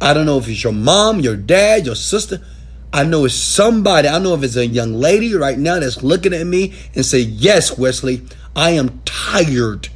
I 0.00 0.14
don't 0.14 0.26
know 0.26 0.38
if 0.38 0.48
it's 0.48 0.64
your 0.64 0.72
mom, 0.72 1.20
your 1.20 1.36
dad, 1.36 1.86
your 1.86 1.94
sister. 1.94 2.40
I 2.92 3.04
know 3.04 3.24
it's 3.24 3.34
somebody. 3.34 4.08
I 4.08 4.18
know 4.18 4.34
if 4.34 4.42
it's 4.42 4.56
a 4.56 4.66
young 4.66 4.94
lady 4.94 5.34
right 5.34 5.58
now 5.58 5.78
that's 5.78 6.02
looking 6.02 6.34
at 6.34 6.46
me 6.46 6.72
and 6.94 7.04
say, 7.06 7.20
"Yes, 7.20 7.78
Wesley, 7.78 8.22
I 8.56 8.70
am 8.70 9.00
tired 9.04 9.88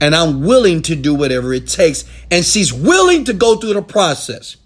and 0.00 0.14
I'm 0.14 0.42
willing 0.42 0.82
to 0.82 0.96
do 0.96 1.14
whatever 1.14 1.52
it 1.52 1.66
takes." 1.66 2.04
And 2.30 2.44
she's 2.44 2.72
willing 2.72 3.24
to 3.24 3.32
go 3.32 3.56
through 3.56 3.74
the 3.74 3.82
process. 3.82 4.56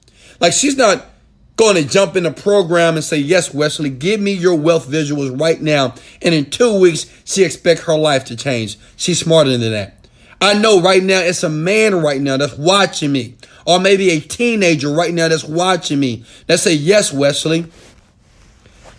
Like 0.42 0.52
she's 0.52 0.76
not 0.76 1.06
going 1.54 1.76
to 1.76 1.88
jump 1.88 2.16
in 2.16 2.24
the 2.24 2.32
program 2.32 2.96
and 2.96 3.04
say, 3.04 3.16
Yes, 3.16 3.54
Wesley, 3.54 3.88
give 3.88 4.20
me 4.20 4.32
your 4.32 4.56
wealth 4.56 4.88
visuals 4.88 5.40
right 5.40 5.62
now. 5.62 5.94
And 6.20 6.34
in 6.34 6.50
two 6.50 6.80
weeks, 6.80 7.06
she 7.24 7.44
expect 7.44 7.82
her 7.82 7.96
life 7.96 8.24
to 8.26 8.36
change. 8.36 8.76
She's 8.96 9.20
smarter 9.20 9.56
than 9.56 9.70
that. 9.70 10.08
I 10.40 10.54
know 10.54 10.80
right 10.82 11.02
now 11.02 11.20
it's 11.20 11.44
a 11.44 11.48
man 11.48 11.94
right 11.94 12.20
now 12.20 12.36
that's 12.36 12.58
watching 12.58 13.12
me, 13.12 13.36
or 13.64 13.78
maybe 13.78 14.10
a 14.10 14.20
teenager 14.20 14.92
right 14.92 15.14
now 15.14 15.28
that's 15.28 15.44
watching 15.44 16.00
me 16.00 16.24
that 16.48 16.58
say, 16.58 16.74
Yes, 16.74 17.12
Wesley, 17.12 17.66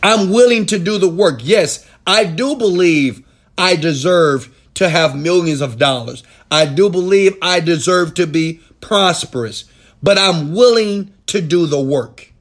I'm 0.01 0.29
willing 0.29 0.65
to 0.67 0.79
do 0.79 0.97
the 0.97 1.09
work. 1.09 1.41
Yes, 1.43 1.85
I 2.07 2.23
do 2.23 2.55
believe 2.55 3.27
I 3.57 3.75
deserve 3.75 4.49
to 4.75 4.87
have 4.87 5.13
millions 5.13 5.59
of 5.59 5.77
dollars. 5.77 6.23
I 6.49 6.65
do 6.65 6.89
believe 6.89 7.35
I 7.41 7.59
deserve 7.59 8.13
to 8.13 8.27
be 8.27 8.61
prosperous, 8.79 9.65
but 10.01 10.17
I'm 10.17 10.53
willing 10.53 11.12
to 11.27 11.41
do 11.41 11.65
the 11.65 11.81
work. 11.81 12.33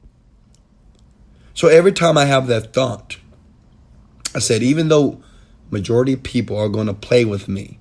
So 1.55 1.69
every 1.69 1.93
time 1.93 2.17
I 2.17 2.25
have 2.25 2.47
that 2.47 2.73
thought, 2.73 3.19
I 4.35 4.39
said, 4.39 4.63
even 4.63 4.89
though 4.89 5.23
majority 5.71 6.15
of 6.15 6.23
people 6.23 6.57
are 6.57 6.69
going 6.69 6.87
to 6.87 6.95
play 6.95 7.25
with 7.25 7.49
me, 7.49 7.79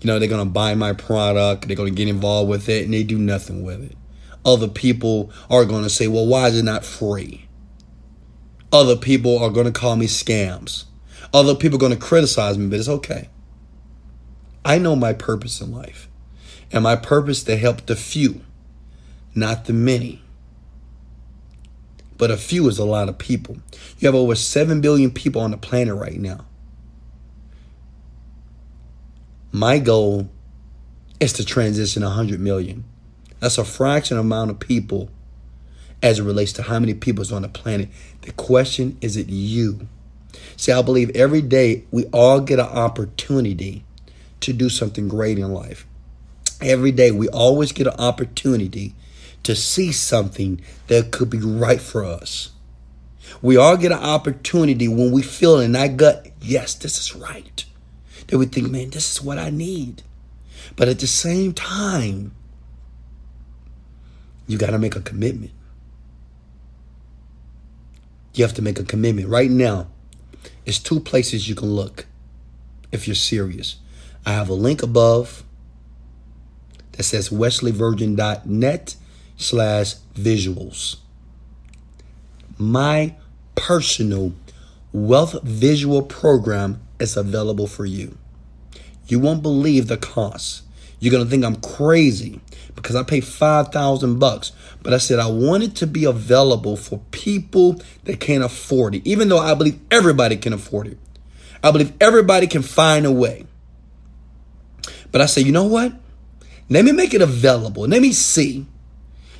you 0.00 0.06
know, 0.06 0.18
they're 0.18 0.28
going 0.28 0.46
to 0.46 0.50
buy 0.50 0.74
my 0.74 0.92
product, 0.92 1.66
they're 1.66 1.76
going 1.76 1.92
to 1.92 1.96
get 1.96 2.08
involved 2.08 2.50
with 2.50 2.68
it, 2.68 2.84
and 2.84 2.92
they 2.92 3.02
do 3.02 3.18
nothing 3.18 3.62
with 3.62 3.82
it. 3.82 3.96
Other 4.44 4.68
people 4.68 5.30
are 5.48 5.64
going 5.64 5.82
to 5.82 5.90
say, 5.90 6.08
well, 6.08 6.26
why 6.26 6.48
is 6.48 6.58
it 6.58 6.64
not 6.64 6.84
free? 6.84 7.46
Other 8.72 8.96
people 8.96 9.38
are 9.38 9.50
going 9.50 9.66
to 9.66 9.72
call 9.72 9.96
me 9.96 10.06
scams. 10.06 10.84
Other 11.32 11.54
people 11.54 11.76
are 11.76 11.80
going 11.80 11.92
to 11.92 11.98
criticize 11.98 12.58
me, 12.58 12.66
but 12.66 12.78
it's 12.78 12.88
okay. 12.88 13.28
I 14.64 14.78
know 14.78 14.96
my 14.96 15.12
purpose 15.12 15.60
in 15.60 15.72
life. 15.72 16.08
And 16.72 16.82
my 16.82 16.96
purpose 16.96 17.44
to 17.44 17.56
help 17.56 17.86
the 17.86 17.94
few, 17.94 18.40
not 19.34 19.64
the 19.64 19.72
many 19.72 20.24
but 22.16 22.30
a 22.30 22.36
few 22.36 22.68
is 22.68 22.78
a 22.78 22.84
lot 22.84 23.08
of 23.08 23.18
people. 23.18 23.56
You 23.98 24.06
have 24.08 24.14
over 24.14 24.34
7 24.34 24.80
billion 24.80 25.10
people 25.10 25.40
on 25.40 25.50
the 25.50 25.56
planet 25.56 25.94
right 25.94 26.18
now. 26.18 26.46
My 29.52 29.78
goal 29.78 30.30
is 31.20 31.32
to 31.34 31.44
transition 31.44 32.02
100 32.02 32.40
million. 32.40 32.84
That's 33.40 33.58
a 33.58 33.64
fraction 33.64 34.16
amount 34.16 34.50
of 34.50 34.60
people 34.60 35.10
as 36.02 36.18
it 36.18 36.24
relates 36.24 36.52
to 36.54 36.62
how 36.62 36.78
many 36.78 36.94
people 36.94 37.22
is 37.22 37.32
on 37.32 37.42
the 37.42 37.48
planet. 37.48 37.88
The 38.22 38.32
question 38.32 38.96
is 39.00 39.16
it 39.16 39.28
you? 39.28 39.86
See, 40.56 40.72
I 40.72 40.82
believe 40.82 41.10
every 41.10 41.42
day 41.42 41.84
we 41.90 42.06
all 42.06 42.40
get 42.40 42.58
an 42.58 42.66
opportunity 42.66 43.84
to 44.40 44.52
do 44.52 44.68
something 44.68 45.08
great 45.08 45.38
in 45.38 45.52
life. 45.52 45.86
Every 46.60 46.92
day 46.92 47.10
we 47.10 47.28
always 47.28 47.72
get 47.72 47.86
an 47.86 47.94
opportunity 47.98 48.94
to 49.44 49.54
see 49.54 49.92
something 49.92 50.60
that 50.88 51.12
could 51.12 51.30
be 51.30 51.38
right 51.38 51.80
for 51.80 52.04
us. 52.04 52.50
We 53.40 53.56
all 53.56 53.76
get 53.76 53.92
an 53.92 53.98
opportunity 53.98 54.88
when 54.88 55.12
we 55.12 55.22
feel 55.22 55.60
in 55.60 55.76
our 55.76 55.88
gut, 55.88 56.28
yes, 56.40 56.74
this 56.74 56.98
is 56.98 57.14
right. 57.14 57.64
That 58.26 58.38
we 58.38 58.46
think, 58.46 58.70
man, 58.70 58.90
this 58.90 59.12
is 59.12 59.22
what 59.22 59.38
I 59.38 59.50
need. 59.50 60.02
But 60.76 60.88
at 60.88 60.98
the 60.98 61.06
same 61.06 61.52
time, 61.52 62.34
you 64.46 64.58
got 64.58 64.70
to 64.70 64.78
make 64.78 64.96
a 64.96 65.00
commitment. 65.00 65.52
You 68.34 68.44
have 68.44 68.54
to 68.54 68.62
make 68.62 68.78
a 68.78 68.84
commitment. 68.84 69.28
Right 69.28 69.50
now, 69.50 69.88
it's 70.66 70.78
two 70.78 71.00
places 71.00 71.48
you 71.48 71.54
can 71.54 71.70
look 71.70 72.06
if 72.92 73.06
you're 73.06 73.14
serious. 73.14 73.76
I 74.26 74.32
have 74.32 74.48
a 74.48 74.54
link 74.54 74.82
above 74.82 75.44
that 76.92 77.02
says 77.02 77.28
wesleyvirgin.net 77.28 78.96
slash 79.36 79.94
visuals. 80.14 80.96
My 82.58 83.14
personal 83.54 84.32
wealth 84.92 85.42
visual 85.42 86.02
program 86.02 86.80
is 87.00 87.16
available 87.16 87.66
for 87.66 87.84
you. 87.84 88.16
You 89.06 89.18
won't 89.18 89.42
believe 89.42 89.88
the 89.88 89.96
cost. 89.96 90.62
You're 91.00 91.12
gonna 91.12 91.28
think 91.28 91.44
I'm 91.44 91.56
crazy 91.56 92.40
because 92.74 92.96
I 92.96 93.02
pay 93.02 93.20
five 93.20 93.68
thousand 93.68 94.18
bucks. 94.18 94.52
But 94.82 94.94
I 94.94 94.98
said 94.98 95.18
I 95.18 95.26
want 95.26 95.62
it 95.62 95.74
to 95.76 95.86
be 95.86 96.04
available 96.04 96.76
for 96.76 97.00
people 97.10 97.80
that 98.04 98.20
can't 98.20 98.44
afford 98.44 98.94
it, 98.94 99.06
even 99.06 99.28
though 99.28 99.38
I 99.38 99.54
believe 99.54 99.78
everybody 99.90 100.36
can 100.36 100.52
afford 100.52 100.86
it. 100.86 100.98
I 101.62 101.70
believe 101.70 101.92
everybody 102.00 102.46
can 102.46 102.62
find 102.62 103.06
a 103.06 103.12
way. 103.12 103.46
But 105.10 105.20
I 105.20 105.26
say, 105.26 105.42
you 105.42 105.52
know 105.52 105.64
what? 105.64 105.92
Let 106.68 106.84
me 106.84 106.92
make 106.92 107.14
it 107.14 107.22
available. 107.22 107.86
Let 107.86 108.02
me 108.02 108.12
see 108.12 108.66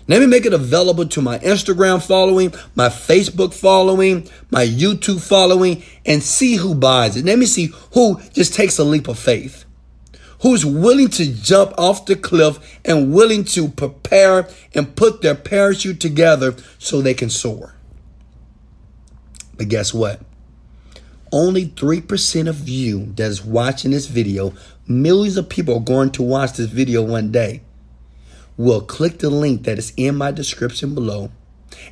let 0.06 0.20
me 0.20 0.26
make 0.26 0.44
it 0.44 0.52
available 0.52 1.06
to 1.06 1.22
my 1.22 1.38
Instagram 1.38 2.06
following, 2.06 2.52
my 2.74 2.88
Facebook 2.88 3.54
following, 3.54 4.28
my 4.50 4.66
YouTube 4.66 5.26
following, 5.26 5.82
and 6.04 6.22
see 6.22 6.56
who 6.56 6.74
buys 6.74 7.16
it. 7.16 7.24
Let 7.24 7.38
me 7.38 7.46
see 7.46 7.72
who 7.92 8.20
just 8.32 8.52
takes 8.54 8.78
a 8.78 8.84
leap 8.84 9.08
of 9.08 9.18
faith. 9.18 9.64
Who's 10.42 10.66
willing 10.66 11.08
to 11.10 11.32
jump 11.32 11.72
off 11.78 12.04
the 12.04 12.16
cliff 12.16 12.78
and 12.84 13.14
willing 13.14 13.44
to 13.44 13.68
prepare 13.68 14.46
and 14.74 14.94
put 14.94 15.22
their 15.22 15.34
parachute 15.34 16.00
together 16.00 16.54
so 16.78 17.00
they 17.00 17.14
can 17.14 17.30
soar. 17.30 17.74
But 19.56 19.68
guess 19.68 19.94
what? 19.94 20.20
Only 21.32 21.66
3% 21.66 22.46
of 22.46 22.68
you 22.68 23.06
that 23.14 23.30
is 23.30 23.42
watching 23.42 23.92
this 23.92 24.06
video, 24.06 24.52
millions 24.86 25.38
of 25.38 25.48
people 25.48 25.76
are 25.76 25.80
going 25.80 26.10
to 26.12 26.22
watch 26.22 26.52
this 26.52 26.68
video 26.68 27.02
one 27.02 27.32
day 27.32 27.62
will 28.56 28.80
click 28.80 29.18
the 29.18 29.30
link 29.30 29.64
that 29.64 29.78
is 29.78 29.92
in 29.96 30.16
my 30.16 30.30
description 30.30 30.94
below, 30.94 31.30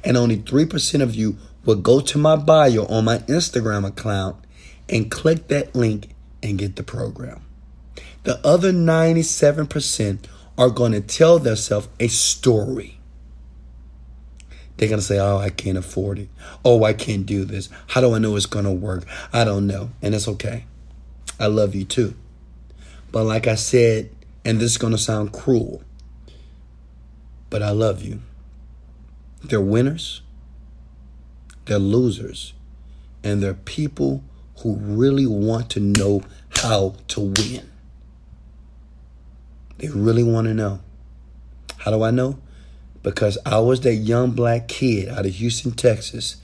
and 0.04 0.16
only 0.16 0.38
3% 0.38 1.02
of 1.02 1.14
you 1.14 1.36
will 1.64 1.76
go 1.76 2.00
to 2.00 2.18
my 2.18 2.36
bio 2.36 2.86
on 2.86 3.04
my 3.04 3.18
Instagram 3.18 3.86
account 3.86 4.36
and 4.88 5.10
click 5.10 5.48
that 5.48 5.74
link 5.74 6.10
and 6.42 6.58
get 6.58 6.76
the 6.76 6.82
program. 6.82 7.44
The 8.24 8.44
other 8.46 8.72
97% 8.72 10.26
are 10.58 10.70
going 10.70 10.92
to 10.92 11.00
tell 11.00 11.38
themselves 11.38 11.88
a 11.98 12.08
story. 12.08 12.98
They're 14.76 14.88
going 14.88 15.00
to 15.00 15.06
say, 15.06 15.18
Oh, 15.18 15.38
I 15.38 15.50
can't 15.50 15.78
afford 15.78 16.18
it. 16.18 16.28
Oh, 16.64 16.84
I 16.84 16.92
can't 16.92 17.26
do 17.26 17.44
this. 17.44 17.68
How 17.88 18.00
do 18.00 18.14
I 18.14 18.18
know 18.18 18.36
it's 18.36 18.46
going 18.46 18.64
to 18.64 18.72
work? 18.72 19.04
I 19.32 19.44
don't 19.44 19.66
know. 19.66 19.90
And 20.00 20.14
it's 20.14 20.28
okay. 20.28 20.64
I 21.38 21.46
love 21.46 21.74
you 21.74 21.84
too. 21.84 22.14
But 23.10 23.24
like 23.24 23.46
I 23.46 23.54
said, 23.54 24.10
and 24.44 24.58
this 24.58 24.72
is 24.72 24.78
going 24.78 24.92
to 24.92 24.98
sound 24.98 25.32
cruel, 25.32 25.82
but 27.52 27.62
I 27.62 27.68
love 27.68 28.02
you. 28.02 28.22
They're 29.44 29.60
winners, 29.60 30.22
they're 31.66 31.78
losers, 31.78 32.54
and 33.22 33.42
they're 33.42 33.52
people 33.52 34.24
who 34.60 34.76
really 34.76 35.26
want 35.26 35.68
to 35.72 35.80
know 35.80 36.22
how 36.48 36.94
to 37.08 37.20
win. 37.20 37.70
They 39.76 39.88
really 39.88 40.22
want 40.22 40.46
to 40.46 40.54
know. 40.54 40.80
How 41.76 41.90
do 41.90 42.02
I 42.02 42.10
know? 42.10 42.38
Because 43.02 43.36
I 43.44 43.58
was 43.58 43.82
that 43.82 43.96
young 43.96 44.30
black 44.30 44.66
kid 44.66 45.10
out 45.10 45.26
of 45.26 45.34
Houston, 45.34 45.72
Texas, 45.72 46.36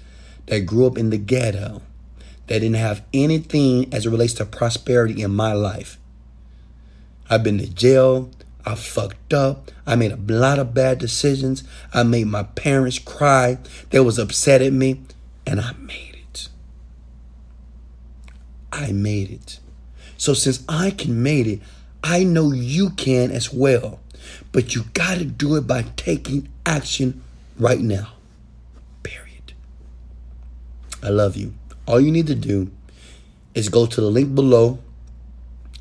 that 0.44 0.66
grew 0.66 0.86
up 0.86 0.98
in 0.98 1.08
the 1.08 1.16
ghetto, 1.16 1.80
that 2.48 2.58
didn't 2.58 2.74
have 2.74 3.02
anything 3.14 3.94
as 3.94 4.04
it 4.04 4.10
relates 4.10 4.34
to 4.34 4.44
prosperity 4.44 5.22
in 5.22 5.34
my 5.34 5.54
life. 5.54 5.98
I've 7.30 7.42
been 7.42 7.56
to 7.58 7.72
jail. 7.72 8.30
I 8.64 8.74
fucked 8.74 9.32
up. 9.32 9.70
I 9.86 9.96
made 9.96 10.12
a 10.12 10.16
lot 10.16 10.58
of 10.58 10.74
bad 10.74 10.98
decisions. 10.98 11.64
I 11.94 12.02
made 12.02 12.26
my 12.26 12.42
parents 12.42 12.98
cry. 12.98 13.58
They 13.90 14.00
was 14.00 14.18
upset 14.18 14.60
at 14.60 14.72
me, 14.72 15.00
and 15.46 15.60
I 15.60 15.72
made 15.72 16.16
it. 16.16 16.48
I 18.72 18.92
made 18.92 19.30
it. 19.30 19.60
So 20.16 20.34
since 20.34 20.62
I 20.68 20.90
can 20.90 21.22
made 21.22 21.46
it, 21.46 21.60
I 22.02 22.24
know 22.24 22.52
you 22.52 22.90
can 22.90 23.30
as 23.30 23.52
well. 23.52 24.00
But 24.52 24.74
you 24.74 24.84
got 24.92 25.18
to 25.18 25.24
do 25.24 25.56
it 25.56 25.66
by 25.66 25.82
taking 25.96 26.48
action 26.66 27.22
right 27.58 27.80
now. 27.80 28.12
Period. 29.02 29.54
I 31.02 31.08
love 31.08 31.36
you. 31.36 31.54
All 31.86 32.00
you 32.00 32.10
need 32.10 32.26
to 32.26 32.34
do 32.34 32.70
is 33.54 33.68
go 33.68 33.86
to 33.86 34.00
the 34.00 34.10
link 34.10 34.34
below 34.34 34.78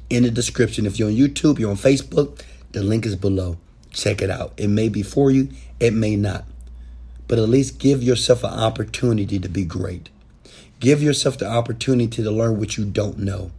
in 0.09 0.23
the 0.23 0.31
description. 0.31 0.85
If 0.85 0.99
you're 0.99 1.09
on 1.09 1.15
YouTube, 1.15 1.59
you're 1.59 1.71
on 1.71 1.77
Facebook, 1.77 2.41
the 2.77 2.83
link 2.83 3.05
is 3.05 3.15
below. 3.15 3.57
Check 3.91 4.21
it 4.21 4.29
out. 4.29 4.53
It 4.57 4.69
may 4.69 4.89
be 4.89 5.01
for 5.03 5.31
you, 5.31 5.49
it 5.79 5.93
may 5.93 6.15
not. 6.15 6.45
But 7.27 7.39
at 7.39 7.49
least 7.49 7.79
give 7.79 8.03
yourself 8.03 8.43
an 8.43 8.53
opportunity 8.53 9.39
to 9.39 9.49
be 9.49 9.65
great. 9.65 10.09
Give 10.79 11.01
yourself 11.01 11.37
the 11.37 11.47
opportunity 11.47 12.23
to 12.23 12.31
learn 12.31 12.59
what 12.59 12.77
you 12.77 12.85
don't 12.85 13.17
know. 13.17 13.51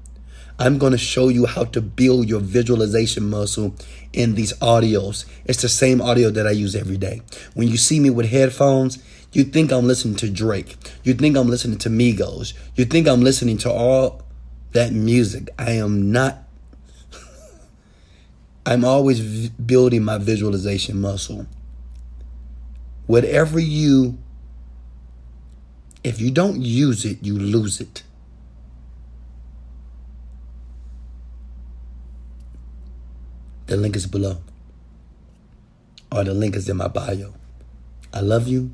I'm 0.61 0.79
going 0.79 0.93
to 0.93 0.99
show 0.99 1.29
you 1.29 1.47
how 1.47 1.65
to 1.65 1.81
build 1.81 2.29
your 2.29 2.41
visualization 2.41 3.29
muscle 3.29 3.75
in 4.13 4.35
these 4.35 4.53
audios. 4.55 5.25
It's 5.45 5.63
the 5.63 5.69
same 5.69 6.01
audio 6.01 6.31
that 6.31 6.47
I 6.47 6.51
use 6.51 6.75
every 6.75 6.97
day. 6.97 7.23
When 7.55 7.69
you 7.69 7.77
see 7.77 8.01
me 8.01 8.11
with 8.11 8.31
headphones, 8.31 9.03
you 9.33 9.45
think 9.45 9.71
I'm 9.71 9.87
listening 9.87 10.17
to 10.17 10.31
Drake. 10.31 10.77
You 11.05 11.15
think 11.15 11.37
I'm 11.37 11.49
listening 11.49 11.79
to 11.79 11.91
Migos. 11.91 12.55
You 12.75 12.85
think 12.85 13.07
I'm 13.07 13.21
listening 13.21 13.59
to 13.59 13.71
all 13.71 14.23
that 14.73 14.93
music. 14.93 15.49
I 15.59 15.73
am 15.73 16.11
not. 16.11 16.48
I'm 18.69 18.85
always 18.85 19.21
v- 19.21 19.51
building 19.65 20.05
my 20.05 20.19
visualization 20.19 21.01
muscle. 21.01 21.47
Whatever 23.07 23.59
you, 23.59 24.19
if 26.05 26.21
you 26.21 26.31
don't 26.31 26.61
use 26.61 27.07
it, 27.07 27.17
you 27.23 27.39
lose 27.39 27.81
it. 27.81 28.03
The 33.69 33.79
link 33.79 33.97
is 33.97 34.07
below, 34.07 34.43
or 36.13 36.25
the 36.25 36.35
link 36.35 36.55
is 36.55 36.69
in 36.69 36.77
my 36.77 36.89
bio. 36.89 37.33
I 38.13 38.21
love 38.21 38.49
you. 38.49 38.73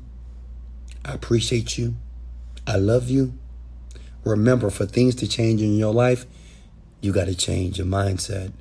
I 1.05 1.13
appreciate 1.13 1.77
you. 1.77 1.95
I 2.67 2.75
love 2.75 3.09
you. 3.09 3.33
Remember, 4.25 4.69
for 4.69 4.85
things 4.85 5.15
to 5.15 5.27
change 5.27 5.61
in 5.61 5.77
your 5.77 5.93
life, 5.93 6.25
you 6.99 7.13
got 7.13 7.27
to 7.27 7.35
change 7.35 7.77
your 7.77 7.87
mindset. 7.87 8.51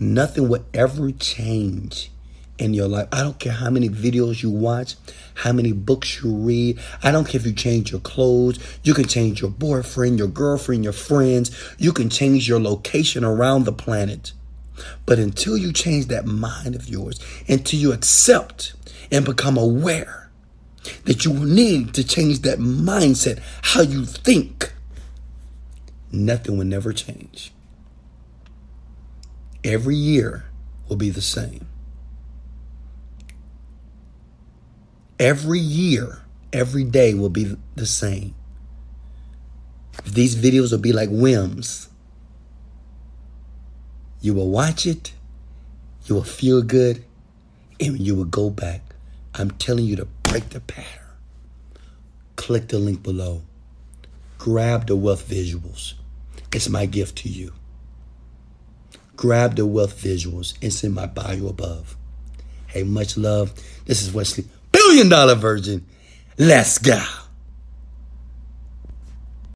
Nothing 0.00 0.48
will 0.48 0.64
ever 0.72 1.12
change 1.12 2.10
in 2.58 2.72
your 2.72 2.88
life. 2.88 3.06
I 3.12 3.22
don't 3.22 3.38
care 3.38 3.52
how 3.52 3.68
many 3.68 3.90
videos 3.90 4.42
you 4.42 4.50
watch, 4.50 4.96
how 5.34 5.52
many 5.52 5.72
books 5.72 6.22
you 6.22 6.34
read. 6.34 6.78
I 7.02 7.10
don't 7.10 7.28
care 7.28 7.38
if 7.38 7.46
you 7.46 7.52
change 7.52 7.92
your 7.92 8.00
clothes. 8.00 8.58
You 8.82 8.94
can 8.94 9.06
change 9.06 9.42
your 9.42 9.50
boyfriend, 9.50 10.18
your 10.18 10.28
girlfriend, 10.28 10.84
your 10.84 10.94
friends. 10.94 11.50
You 11.76 11.92
can 11.92 12.08
change 12.08 12.48
your 12.48 12.58
location 12.58 13.24
around 13.24 13.64
the 13.64 13.72
planet. 13.72 14.32
But 15.04 15.18
until 15.18 15.58
you 15.58 15.70
change 15.70 16.06
that 16.06 16.24
mind 16.24 16.74
of 16.74 16.88
yours, 16.88 17.20
until 17.46 17.78
you 17.78 17.92
accept 17.92 18.72
and 19.12 19.24
become 19.24 19.58
aware 19.58 20.30
that 21.04 21.26
you 21.26 21.34
need 21.34 21.92
to 21.92 22.04
change 22.04 22.40
that 22.40 22.58
mindset, 22.58 23.42
how 23.62 23.82
you 23.82 24.06
think, 24.06 24.72
nothing 26.10 26.56
will 26.56 26.64
never 26.64 26.94
change. 26.94 27.52
Every 29.62 29.96
year 29.96 30.44
will 30.88 30.96
be 30.96 31.10
the 31.10 31.20
same. 31.20 31.66
Every 35.18 35.58
year, 35.58 36.22
every 36.52 36.84
day 36.84 37.12
will 37.12 37.28
be 37.28 37.56
the 37.74 37.86
same. 37.86 38.34
These 40.06 40.34
videos 40.34 40.72
will 40.72 40.78
be 40.78 40.92
like 40.92 41.10
whims. 41.10 41.88
You 44.22 44.32
will 44.34 44.50
watch 44.50 44.86
it, 44.86 45.12
you 46.06 46.14
will 46.14 46.24
feel 46.24 46.62
good, 46.62 47.04
and 47.78 48.00
you 48.00 48.14
will 48.14 48.24
go 48.24 48.48
back. 48.48 48.82
I'm 49.34 49.50
telling 49.52 49.84
you 49.84 49.96
to 49.96 50.06
break 50.22 50.50
the 50.50 50.60
pattern. 50.60 51.04
Click 52.36 52.68
the 52.68 52.78
link 52.78 53.02
below. 53.02 53.42
Grab 54.38 54.86
the 54.86 54.96
wealth 54.96 55.28
visuals. 55.28 55.94
It's 56.52 56.68
my 56.68 56.86
gift 56.86 57.16
to 57.18 57.28
you. 57.28 57.52
Grab 59.20 59.56
the 59.56 59.66
wealth 59.66 60.02
visuals. 60.02 60.54
It's 60.62 60.82
in 60.82 60.94
my 60.94 61.04
bio 61.04 61.48
above. 61.48 61.94
Hey, 62.68 62.84
much 62.84 63.18
love. 63.18 63.52
This 63.84 64.00
is 64.00 64.14
Wesley, 64.14 64.46
billion 64.72 65.10
dollar 65.10 65.34
virgin. 65.34 65.84
Let's 66.38 66.78
go. 66.78 67.04